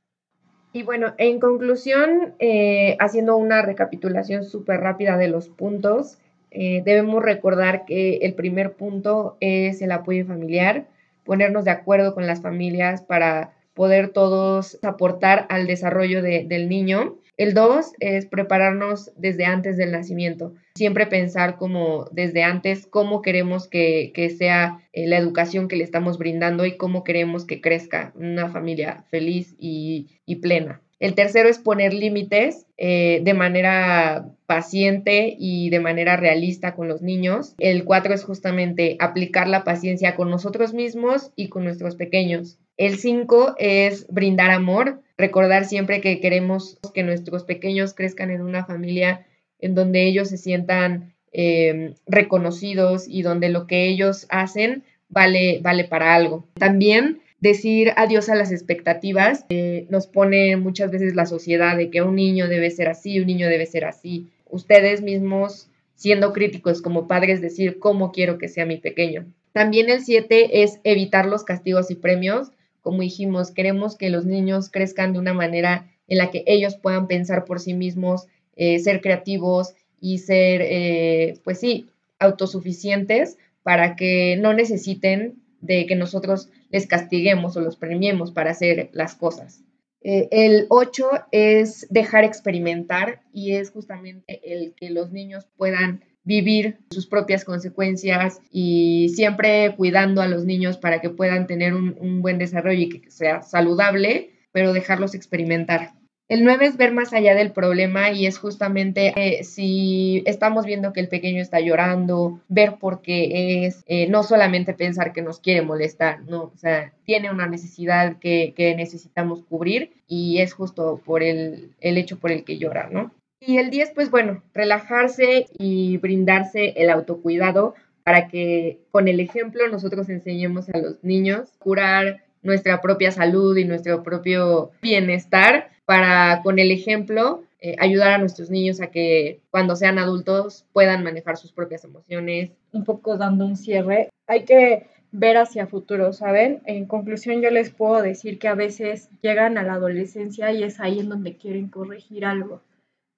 Y 0.73 0.83
bueno, 0.83 1.13
en 1.17 1.39
conclusión, 1.39 2.33
eh, 2.39 2.97
haciendo 2.99 3.37
una 3.37 3.61
recapitulación 3.61 4.43
súper 4.43 4.79
rápida 4.79 5.17
de 5.17 5.27
los 5.27 5.49
puntos, 5.49 6.17
eh, 6.49 6.81
debemos 6.83 7.23
recordar 7.23 7.85
que 7.85 8.17
el 8.17 8.33
primer 8.33 8.73
punto 8.73 9.37
es 9.39 9.81
el 9.81 9.91
apoyo 9.91 10.25
familiar, 10.25 10.87
ponernos 11.23 11.65
de 11.65 11.71
acuerdo 11.71 12.13
con 12.13 12.25
las 12.25 12.41
familias 12.41 13.03
para 13.03 13.53
poder 13.73 14.09
todos 14.09 14.79
aportar 14.83 15.45
al 15.49 15.67
desarrollo 15.67 16.21
del 16.21 16.69
niño. 16.69 17.17
El 17.37 17.53
dos 17.53 17.93
es 17.99 18.25
prepararnos 18.25 19.11
desde 19.15 19.45
antes 19.45 19.77
del 19.77 19.91
nacimiento. 19.91 20.53
Siempre 20.75 21.05
pensar 21.05 21.57
como 21.57 22.05
desde 22.11 22.41
antes 22.41 22.87
cómo 22.87 23.21
queremos 23.21 23.67
que, 23.67 24.11
sea 24.35 24.81
eh, 24.91 25.05
la 25.05 25.17
educación 25.17 25.67
que 25.67 25.75
le 25.75 25.83
estamos 25.83 26.17
brindando 26.17 26.65
y 26.65 26.77
cómo 26.77 27.03
queremos 27.03 27.45
que 27.45 27.61
crezca 27.61 28.11
una 28.15 28.49
familia 28.49 29.05
feliz 29.11 29.55
y, 29.59 30.09
plena. 30.41 30.81
El 30.99 31.13
tercero 31.13 31.47
es 31.47 31.59
poner 31.59 31.93
límites 31.93 32.65
eh, 32.77 33.21
de 33.23 33.33
manera 33.35 34.31
paciente 34.47 35.35
y 35.37 35.69
de 35.69 35.79
manera 35.79 36.17
realista 36.17 36.73
con 36.73 36.87
los 36.87 37.03
niños. 37.03 37.53
El 37.59 37.83
cuatro 37.85 38.15
es 38.15 38.23
justamente 38.23 38.97
aplicar 38.99 39.47
la 39.47 39.63
paciencia 39.63 40.15
con 40.15 40.31
nosotros 40.31 40.73
mismos 40.73 41.31
y 41.35 41.49
con 41.49 41.65
nuestros 41.65 41.95
pequeños. 41.95 42.57
El 42.77 42.97
5 42.97 43.55
es 43.59 44.07
brindar 44.07 44.49
amor, 44.49 45.01
recordar 45.17 45.65
siempre 45.65 46.01
que 46.01 46.19
queremos 46.19 46.79
que 46.95 47.03
nuestros 47.03 47.43
pequeños 47.43 47.93
crezcan 47.93 48.31
en 48.31 48.41
una 48.41 48.65
familia 48.65 49.27
en 49.63 49.75
donde 49.75 50.07
ellos 50.07 50.29
se 50.29 50.37
sientan 50.37 51.13
em, 51.31 51.95
reconocidos 52.05 53.05
y 53.07 53.21
donde 53.21 53.49
lo 53.49 53.65
que 53.65 53.87
ellos 53.87 54.27
hacen 54.29 54.83
vale, 55.09 55.59
vale 55.61 55.85
para 55.85 56.13
algo. 56.13 56.45
También 56.55 57.21
decir 57.39 57.91
adiós 57.97 58.29
a 58.29 58.35
las 58.35 58.51
expectativas 58.51 59.45
nos 59.89 60.07
pone 60.07 60.55
muchas 60.55 60.91
veces 60.91 61.13
la 61.15 61.25
sociedad 61.25 61.75
de 61.75 61.89
que 61.89 62.01
un 62.01 62.15
niño 62.15 62.47
debe 62.47 62.71
ser 62.71 62.87
así, 62.87 63.19
un 63.19 63.27
niño 63.27 63.49
debe 63.49 63.65
ser 63.65 63.85
así. 63.85 64.27
Ustedes 64.49 65.01
mismos 65.01 65.69
siendo 65.95 66.31
críticos 66.33 66.81
como 66.81 67.07
padres 67.07 67.41
decir 67.41 67.79
cómo 67.79 68.11
quiero 68.11 68.37
que 68.37 68.47
sea 68.47 68.65
mi 68.65 68.77
pequeño. 68.77 69.25
También 69.51 69.89
el 69.89 70.01
7 70.01 70.63
es 70.63 70.79
evitar 70.83 71.25
los 71.25 71.43
castigos 71.43 71.91
y 71.91 71.95
premios 71.95 72.51
como 72.83 73.01
dijimos, 73.01 73.51
queremos 73.51 73.95
que 73.95 74.09
los 74.09 74.25
niños 74.25 74.69
crezcan 74.69 75.13
de 75.13 75.19
una 75.19 75.33
manera 75.33 75.89
en 76.07 76.17
la 76.17 76.29
que 76.29 76.43
ellos 76.45 76.75
puedan 76.75 77.07
pensar 77.07 77.45
por 77.45 77.61
sí 77.61 77.73
mismos, 77.73 78.27
eh, 78.55 78.79
ser 78.79 79.01
creativos 79.01 79.73
y 79.99 80.19
ser, 80.19 80.61
eh, 80.63 81.39
pues 81.43 81.59
sí, 81.59 81.89
autosuficientes 82.19 83.37
para 83.63 83.95
que 83.95 84.37
no 84.37 84.53
necesiten 84.53 85.41
de 85.61 85.85
que 85.85 85.95
nosotros 85.95 86.49
les 86.69 86.87
castiguemos 86.87 87.55
o 87.55 87.61
los 87.61 87.77
premiemos 87.77 88.31
para 88.31 88.51
hacer 88.51 88.89
las 88.93 89.15
cosas. 89.15 89.63
Eh, 90.01 90.27
el 90.31 90.65
8 90.69 91.09
es 91.31 91.87
dejar 91.89 92.25
experimentar 92.25 93.21
y 93.31 93.53
es 93.53 93.71
justamente 93.71 94.41
el 94.43 94.73
que 94.75 94.89
los 94.89 95.11
niños 95.11 95.47
puedan 95.55 96.03
vivir 96.25 96.77
sus 96.91 97.07
propias 97.07 97.45
consecuencias 97.45 98.41
y 98.51 99.09
siempre 99.15 99.73
cuidando 99.75 100.21
a 100.21 100.27
los 100.27 100.45
niños 100.45 100.77
para 100.77 100.99
que 101.01 101.09
puedan 101.09 101.47
tener 101.47 101.73
un, 101.73 102.21
buen 102.21 102.37
desarrollo 102.37 102.81
y 102.81 102.89
que 102.89 103.11
sea 103.11 103.41
saludable, 103.41 104.31
pero 104.51 104.73
dejarlos 104.73 105.15
experimentar. 105.15 105.93
El 106.29 106.45
9 106.45 106.65
es 106.65 106.77
ver 106.77 106.93
más 106.93 107.13
allá 107.13 107.35
del 107.35 107.51
problema 107.51 108.11
y 108.11 108.25
es 108.25 108.37
justamente 108.37 109.13
eh, 109.17 109.43
si 109.43 110.23
estamos 110.25 110.65
viendo 110.65 110.93
que 110.93 111.01
el 111.01 111.09
pequeño 111.09 111.41
está 111.41 111.59
llorando, 111.59 112.39
ver 112.47 112.77
por 112.79 113.01
qué 113.01 113.65
es, 113.65 113.83
eh, 113.87 114.07
no 114.07 114.23
solamente 114.23 114.73
pensar 114.73 115.11
que 115.11 115.21
nos 115.21 115.39
quiere 115.39 115.61
molestar, 115.61 116.23
no, 116.23 116.43
o 116.43 116.57
sea, 116.57 116.93
tiene 117.03 117.29
una 117.29 117.47
necesidad 117.47 118.17
que, 118.19 118.53
necesitamos 118.77 119.43
cubrir 119.43 119.91
y 120.07 120.39
es 120.39 120.53
justo 120.53 121.01
por 121.05 121.21
el, 121.21 121.75
el 121.81 121.97
hecho 121.97 122.17
por 122.17 122.31
el 122.31 122.45
que 122.45 122.57
llora, 122.57 122.89
¿no? 122.89 123.11
Y 123.39 123.57
el 123.57 123.69
10, 123.69 123.91
pues 123.91 124.09
bueno, 124.09 124.41
relajarse 124.53 125.47
y 125.59 125.97
brindarse 125.97 126.73
el 126.77 126.89
autocuidado 126.89 127.75
para 128.03 128.29
que 128.29 128.79
con 128.91 129.09
el 129.09 129.19
ejemplo 129.19 129.67
nosotros 129.67 130.09
enseñemos 130.09 130.69
a 130.69 130.77
los 130.77 131.03
niños 131.03 131.51
curar 131.59 132.23
nuestra 132.41 132.81
propia 132.81 133.11
salud 133.11 133.55
y 133.57 133.65
nuestro 133.65 134.03
propio 134.03 134.71
bienestar 134.81 135.72
para 135.85 136.41
con 136.43 136.59
el 136.59 136.71
ejemplo 136.71 137.43
eh, 137.59 137.75
ayudar 137.79 138.11
a 138.11 138.17
nuestros 138.17 138.49
niños 138.49 138.81
a 138.81 138.87
que 138.87 139.41
cuando 139.51 139.75
sean 139.75 139.99
adultos 139.99 140.65
puedan 140.73 141.03
manejar 141.03 141.37
sus 141.37 141.51
propias 141.51 141.83
emociones. 141.83 142.51
Un 142.71 142.83
poco 142.83 143.17
dando 143.17 143.45
un 143.45 143.55
cierre, 143.55 144.09
hay 144.27 144.45
que 144.45 144.87
ver 145.11 145.37
hacia 145.37 145.67
futuro, 145.67 146.11
¿saben? 146.11 146.61
En 146.65 146.85
conclusión 146.85 147.41
yo 147.41 147.51
les 147.51 147.69
puedo 147.69 148.01
decir 148.01 148.39
que 148.39 148.47
a 148.47 148.55
veces 148.55 149.09
llegan 149.21 149.57
a 149.57 149.63
la 149.63 149.73
adolescencia 149.73 150.51
y 150.51 150.63
es 150.63 150.79
ahí 150.79 150.99
en 150.99 151.09
donde 151.09 151.37
quieren 151.37 151.69
corregir 151.69 152.25
algo 152.25 152.61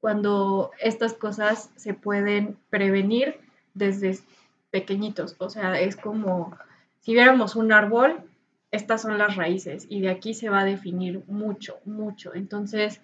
cuando 0.06 0.70
estas 0.80 1.16
cosas 1.16 1.72
se 1.78 1.96
pueden 1.96 2.58
prevenir 2.70 3.40
desde 3.74 4.20
pequeñitos. 4.70 5.36
O 5.40 5.50
sea, 5.50 5.80
es 5.80 5.96
como 5.96 6.56
si 7.00 7.14
viéramos 7.14 7.56
un 7.56 7.72
árbol, 7.72 8.22
estas 8.72 9.02
son 9.02 9.18
las 9.18 9.36
raíces 9.36 9.86
y 9.90 10.02
de 10.02 10.10
aquí 10.10 10.34
se 10.34 10.50
va 10.50 10.62
a 10.62 10.66
definir 10.66 11.22
mucho, 11.28 11.80
mucho. 11.86 12.34
Entonces, 12.34 13.02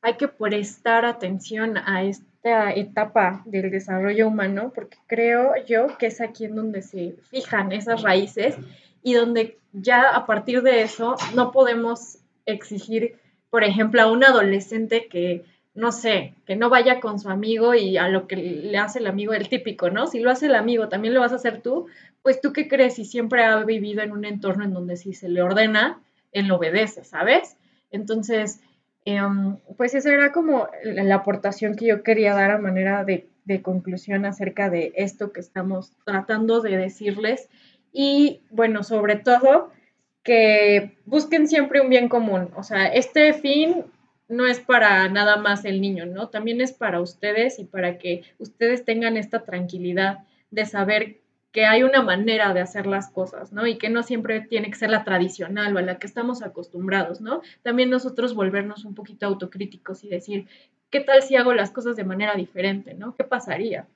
hay 0.00 0.14
que 0.14 0.28
prestar 0.28 1.04
atención 1.04 1.76
a 1.78 2.02
esta 2.02 2.72
etapa 2.72 3.42
del 3.44 3.70
desarrollo 3.70 4.26
humano 4.26 4.72
porque 4.74 4.98
creo 5.06 5.52
yo 5.66 5.96
que 5.98 6.06
es 6.06 6.20
aquí 6.20 6.46
en 6.46 6.56
donde 6.56 6.82
se 6.82 7.16
fijan 7.30 7.70
esas 7.72 8.02
raíces 8.02 8.56
y 9.02 9.14
donde 9.14 9.58
ya 9.72 10.08
a 10.14 10.26
partir 10.26 10.62
de 10.62 10.82
eso 10.82 11.16
no 11.34 11.52
podemos 11.52 12.18
exigir, 12.46 13.16
por 13.50 13.62
ejemplo, 13.64 14.02
a 14.02 14.10
un 14.10 14.24
adolescente 14.24 15.06
que 15.08 15.44
no 15.74 15.90
sé, 15.90 16.34
que 16.46 16.56
no 16.56 16.68
vaya 16.68 17.00
con 17.00 17.18
su 17.18 17.30
amigo 17.30 17.74
y 17.74 17.96
a 17.96 18.08
lo 18.08 18.26
que 18.26 18.36
le 18.36 18.76
hace 18.78 18.98
el 18.98 19.06
amigo 19.06 19.32
el 19.32 19.48
típico, 19.48 19.90
¿no? 19.90 20.06
Si 20.06 20.20
lo 20.20 20.30
hace 20.30 20.46
el 20.46 20.54
amigo, 20.54 20.88
también 20.88 21.14
lo 21.14 21.20
vas 21.20 21.32
a 21.32 21.36
hacer 21.36 21.62
tú, 21.62 21.86
pues 22.22 22.40
tú 22.40 22.52
qué 22.52 22.68
crees 22.68 22.96
si 22.96 23.04
siempre 23.04 23.44
ha 23.44 23.62
vivido 23.64 24.02
en 24.02 24.12
un 24.12 24.24
entorno 24.24 24.64
en 24.64 24.74
donde 24.74 24.96
si 24.96 25.14
se 25.14 25.28
le 25.28 25.42
ordena, 25.42 26.00
él 26.32 26.46
lo 26.46 26.56
obedece, 26.56 27.04
¿sabes? 27.04 27.56
Entonces, 27.90 28.60
em, 29.04 29.56
pues 29.76 29.94
esa 29.94 30.12
era 30.12 30.32
como 30.32 30.68
la 30.84 31.14
aportación 31.14 31.74
que 31.74 31.86
yo 31.86 32.02
quería 32.02 32.34
dar 32.34 32.50
a 32.50 32.58
manera 32.58 33.04
de, 33.04 33.28
de 33.44 33.62
conclusión 33.62 34.24
acerca 34.26 34.68
de 34.68 34.92
esto 34.96 35.32
que 35.32 35.40
estamos 35.40 35.92
tratando 36.04 36.60
de 36.60 36.76
decirles. 36.76 37.48
Y 37.92 38.40
bueno, 38.50 38.82
sobre 38.82 39.16
todo, 39.16 39.70
que 40.22 40.96
busquen 41.04 41.48
siempre 41.48 41.80
un 41.80 41.88
bien 41.88 42.08
común. 42.08 42.50
O 42.56 42.62
sea, 42.62 42.86
este 42.86 43.32
fin 43.32 43.84
no 44.32 44.46
es 44.46 44.60
para 44.60 45.08
nada 45.08 45.36
más 45.36 45.64
el 45.64 45.80
niño, 45.80 46.06
¿no? 46.06 46.28
También 46.28 46.60
es 46.60 46.72
para 46.72 47.00
ustedes 47.00 47.58
y 47.58 47.64
para 47.64 47.98
que 47.98 48.22
ustedes 48.38 48.84
tengan 48.84 49.16
esta 49.16 49.44
tranquilidad 49.44 50.20
de 50.50 50.64
saber 50.64 51.18
que 51.52 51.66
hay 51.66 51.82
una 51.82 52.02
manera 52.02 52.54
de 52.54 52.60
hacer 52.60 52.86
las 52.86 53.10
cosas, 53.10 53.52
¿no? 53.52 53.66
Y 53.66 53.76
que 53.76 53.90
no 53.90 54.02
siempre 54.02 54.40
tiene 54.40 54.70
que 54.70 54.78
ser 54.78 54.88
la 54.88 55.04
tradicional 55.04 55.76
o 55.76 55.78
a 55.78 55.82
la 55.82 55.98
que 55.98 56.06
estamos 56.06 56.42
acostumbrados, 56.42 57.20
¿no? 57.20 57.42
También 57.62 57.90
nosotros 57.90 58.34
volvernos 58.34 58.86
un 58.86 58.94
poquito 58.94 59.26
autocríticos 59.26 60.02
y 60.02 60.08
decir, 60.08 60.46
¿qué 60.90 61.00
tal 61.00 61.22
si 61.22 61.36
hago 61.36 61.52
las 61.52 61.70
cosas 61.70 61.94
de 61.96 62.04
manera 62.04 62.34
diferente, 62.34 62.94
¿no? 62.94 63.14
¿Qué 63.14 63.24
pasaría? 63.24 63.86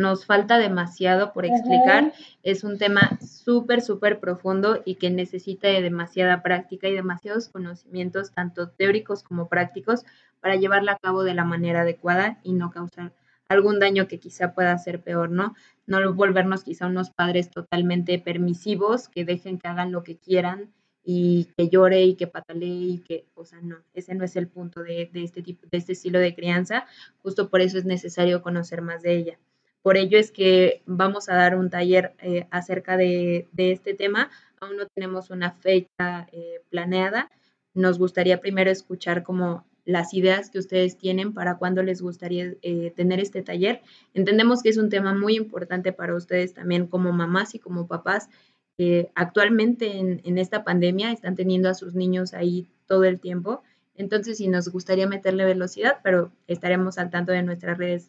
Nos 0.00 0.24
falta 0.24 0.56
demasiado 0.56 1.34
por 1.34 1.44
explicar. 1.44 2.14
Es 2.42 2.64
un 2.64 2.78
tema 2.78 3.18
súper, 3.20 3.82
súper 3.82 4.18
profundo 4.18 4.80
y 4.86 4.94
que 4.94 5.10
necesita 5.10 5.68
de 5.68 5.82
demasiada 5.82 6.42
práctica 6.42 6.88
y 6.88 6.94
demasiados 6.94 7.50
conocimientos, 7.50 8.32
tanto 8.32 8.70
teóricos 8.70 9.22
como 9.22 9.48
prácticos, 9.48 10.06
para 10.40 10.56
llevarla 10.56 10.92
a 10.92 10.98
cabo 10.98 11.22
de 11.22 11.34
la 11.34 11.44
manera 11.44 11.82
adecuada 11.82 12.38
y 12.42 12.54
no 12.54 12.70
causar 12.70 13.12
algún 13.50 13.78
daño 13.78 14.08
que 14.08 14.18
quizá 14.18 14.54
pueda 14.54 14.78
ser 14.78 15.02
peor, 15.02 15.30
¿no? 15.30 15.54
No 15.86 16.14
volvernos 16.14 16.64
quizá 16.64 16.86
unos 16.86 17.10
padres 17.10 17.50
totalmente 17.50 18.18
permisivos 18.18 19.10
que 19.10 19.26
dejen 19.26 19.58
que 19.58 19.68
hagan 19.68 19.92
lo 19.92 20.02
que 20.02 20.16
quieran 20.16 20.72
y 21.04 21.48
que 21.58 21.68
llore 21.68 22.04
y 22.04 22.14
que 22.14 22.26
patalee 22.26 22.68
y 22.68 22.98
que, 23.00 23.26
o 23.34 23.44
sea, 23.44 23.60
no, 23.60 23.76
ese 23.92 24.14
no 24.14 24.24
es 24.24 24.34
el 24.36 24.48
punto 24.48 24.82
de, 24.82 25.10
este 25.12 25.42
tipo, 25.42 25.66
de 25.70 25.76
este 25.76 25.92
estilo 25.92 26.18
de 26.20 26.34
crianza. 26.34 26.86
Justo 27.22 27.50
por 27.50 27.60
eso 27.60 27.76
es 27.76 27.84
necesario 27.84 28.40
conocer 28.40 28.80
más 28.80 29.02
de 29.02 29.16
ella. 29.16 29.38
Por 29.82 29.96
ello 29.96 30.18
es 30.18 30.30
que 30.30 30.82
vamos 30.86 31.28
a 31.28 31.34
dar 31.34 31.56
un 31.56 31.70
taller 31.70 32.14
eh, 32.20 32.46
acerca 32.50 32.96
de, 32.96 33.48
este 33.56 33.94
tema. 33.94 34.30
Aún 34.60 34.76
no 34.76 34.86
tenemos 34.86 35.30
una 35.30 35.52
fecha 35.52 36.28
eh, 36.32 36.62
planeada. 36.68 37.30
Nos 37.72 37.98
gustaría 37.98 38.40
primero 38.40 38.70
escuchar 38.70 39.22
como 39.22 39.64
las 39.86 40.12
ideas 40.12 40.50
que 40.50 40.58
ustedes 40.58 40.98
tienen 40.98 41.32
para 41.32 41.56
cuándo 41.56 41.82
les 41.82 42.02
gustaría 42.02 42.54
eh, 42.60 42.92
tener 42.94 43.20
este 43.20 43.42
taller. 43.42 43.80
Entendemos 44.12 44.62
que 44.62 44.68
es 44.68 44.76
un 44.76 44.90
tema 44.90 45.14
muy 45.14 45.34
importante 45.36 45.92
para 45.92 46.14
ustedes 46.14 46.52
también 46.52 46.86
como 46.86 47.12
mamás 47.12 47.54
y 47.54 47.58
como 47.58 47.86
papás. 47.86 48.28
que 48.76 49.10
actualmente 49.14 49.98
en, 49.98 50.38
esta 50.38 50.64
pandemia 50.64 51.12
están 51.12 51.36
teniendo 51.36 51.68
a 51.68 51.74
sus 51.74 51.94
niños 51.94 52.34
ahí 52.34 52.68
todo 52.86 53.04
el 53.04 53.20
tiempo. 53.20 53.62
Entonces, 53.94 54.38
sí 54.38 54.48
nos 54.48 54.68
gustaría 54.68 55.06
meterle 55.06 55.44
velocidad, 55.44 55.98
pero 56.02 56.32
estaremos 56.46 56.98
al 56.98 57.10
tanto 57.10 57.32
de 57.32 57.42
nuestras 57.42 57.76
redes 57.76 58.08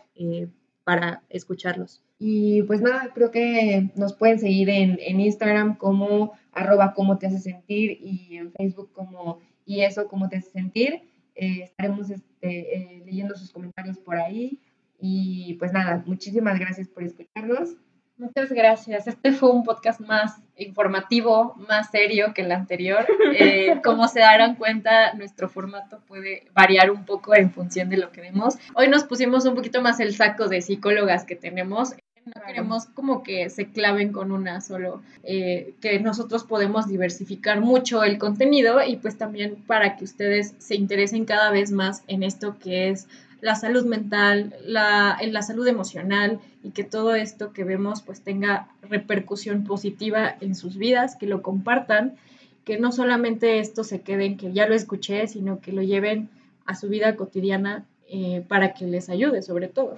para 0.84 1.24
escucharlos. 1.30 2.04
Y 2.20 2.63
pues 2.63 2.82
nada, 2.82 3.12
creo 3.13 3.32
que 3.32 3.89
nos 3.96 4.13
pueden 4.13 4.39
seguir 4.39 4.70
en, 4.70 5.00
en 5.02 5.20
Instagram 5.20 5.76
como 5.76 6.34
arroba 6.52 6.94
cómo 6.94 7.17
te 7.17 7.28
hace 7.28 7.39
sentir 7.39 7.98
y 8.02 8.38
en 8.38 8.52
Facebook 8.52 8.91
como 8.91 9.39
y 9.65 9.82
eso 9.82 10.08
cómo 10.08 10.30
te 10.30 10.38
hace 10.38 10.52
sentir. 10.52 11.02
Eh, 11.36 11.63
estaremos 11.63 12.10
este, 12.10 12.78
eh, 12.78 13.04
leyendo 13.06 13.36
sus 13.36 13.52
comentarios 13.52 13.98
por 13.98 14.15
ahí. 14.15 14.60
Y 15.00 15.56
pues 15.56 15.74
nada, 15.74 16.04
muchísimas 16.06 16.60
gracias 16.60 16.88
por 16.88 17.04
escucharnos. 17.04 17.76
Muchas 18.22 18.52
gracias. 18.52 19.08
Este 19.08 19.32
fue 19.32 19.50
un 19.50 19.64
podcast 19.64 20.00
más 20.00 20.40
informativo, 20.56 21.56
más 21.68 21.90
serio 21.90 22.36
que 22.36 22.44
el 22.44 22.52
anterior. 22.52 23.04
Eh, 23.34 23.82
como 23.84 24.08
se 24.08 24.20
darán 24.20 24.58
cuenta, 24.58 25.14
nuestro 25.14 25.50
formato 25.50 26.00
puede 26.08 26.46
variar 26.54 26.92
un 26.92 27.04
poco 27.04 27.34
en 27.34 27.50
función 27.50 27.90
de 27.90 27.98
lo 27.98 28.12
que 28.12 28.22
vemos. 28.22 28.60
Hoy 28.76 28.90
nos 28.90 29.06
pusimos 29.06 29.46
un 29.46 29.56
poquito 29.56 29.82
más 29.82 30.00
el 30.00 30.14
saco 30.14 30.48
de 30.50 30.62
psicólogas 30.62 31.26
que 31.26 31.36
tenemos 31.36 31.96
no 32.24 32.34
queremos 32.46 32.86
como 32.86 33.24
que 33.24 33.50
se 33.50 33.72
claven 33.72 34.12
con 34.12 34.32
una 34.32 34.62
solo, 34.62 35.02
eh, 35.24 35.74
que 35.82 36.00
nosotros 36.00 36.44
podemos 36.44 36.88
diversificar 36.88 37.62
mucho 37.62 38.04
el 38.04 38.20
contenido 38.20 38.84
y 38.84 38.98
pues 38.98 39.18
también 39.18 39.56
para 39.66 39.96
que 39.96 40.04
ustedes 40.04 40.54
se 40.60 40.76
interesen 40.76 41.26
cada 41.26 41.50
vez 41.50 41.72
más 41.72 42.04
en 42.08 42.22
esto 42.22 42.58
que 42.60 42.90
es 42.90 43.08
la 43.41 43.56
salud 43.56 43.86
mental, 43.86 44.56
la, 44.65 45.17
en 45.19 45.34
la 45.34 45.41
salud 45.41 45.67
emocional 45.67 46.39
y 46.63 46.71
que 46.71 46.84
todo 46.84 47.15
esto 47.15 47.54
que 47.54 47.63
vemos 47.63 48.01
pues 48.01 48.21
tenga 48.21 48.69
repercusión 48.88 49.63
positiva 49.63 50.36
en 50.39 50.56
sus 50.56 50.77
vidas, 50.77 51.15
que 51.15 51.25
lo 51.25 51.41
compartan, 51.41 52.15
que 52.63 52.77
no 52.77 52.91
solamente 52.91 53.60
esto 53.60 53.84
se 53.84 54.01
quede 54.01 54.25
en 54.25 54.38
que 54.38 54.54
ya 54.54 54.67
lo 54.67 54.75
escuché, 54.75 55.27
sino 55.27 55.60
que 55.60 55.73
lo 55.73 55.82
lleven 55.82 56.30
a 56.65 56.75
su 56.75 56.88
vida 56.88 57.15
cotidiana 57.15 57.86
eh, 58.08 58.45
para 58.47 58.73
que 58.73 58.86
les 58.86 59.10
ayude 59.10 59.41
sobre 59.41 59.67
todo. 59.67 59.97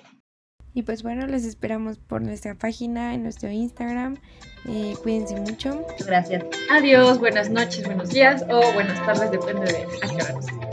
Y 0.76 0.82
pues 0.84 1.04
bueno, 1.04 1.28
les 1.28 1.46
esperamos 1.46 2.00
por 2.00 2.22
nuestra 2.22 2.56
página, 2.56 3.14
en 3.14 3.22
nuestro 3.24 3.50
Instagram. 3.50 4.18
Eh, 4.68 4.96
cuídense 5.04 5.40
mucho. 5.40 5.86
Gracias. 6.08 6.46
Adiós, 6.72 7.20
buenas 7.20 7.50
noches, 7.50 7.86
buenos 7.86 8.10
días 8.10 8.44
o 8.50 8.74
buenas 8.74 9.06
tardes, 9.06 9.30
depende 9.32 9.72
de 9.72 9.84
a 9.84 10.18
qué 10.18 10.73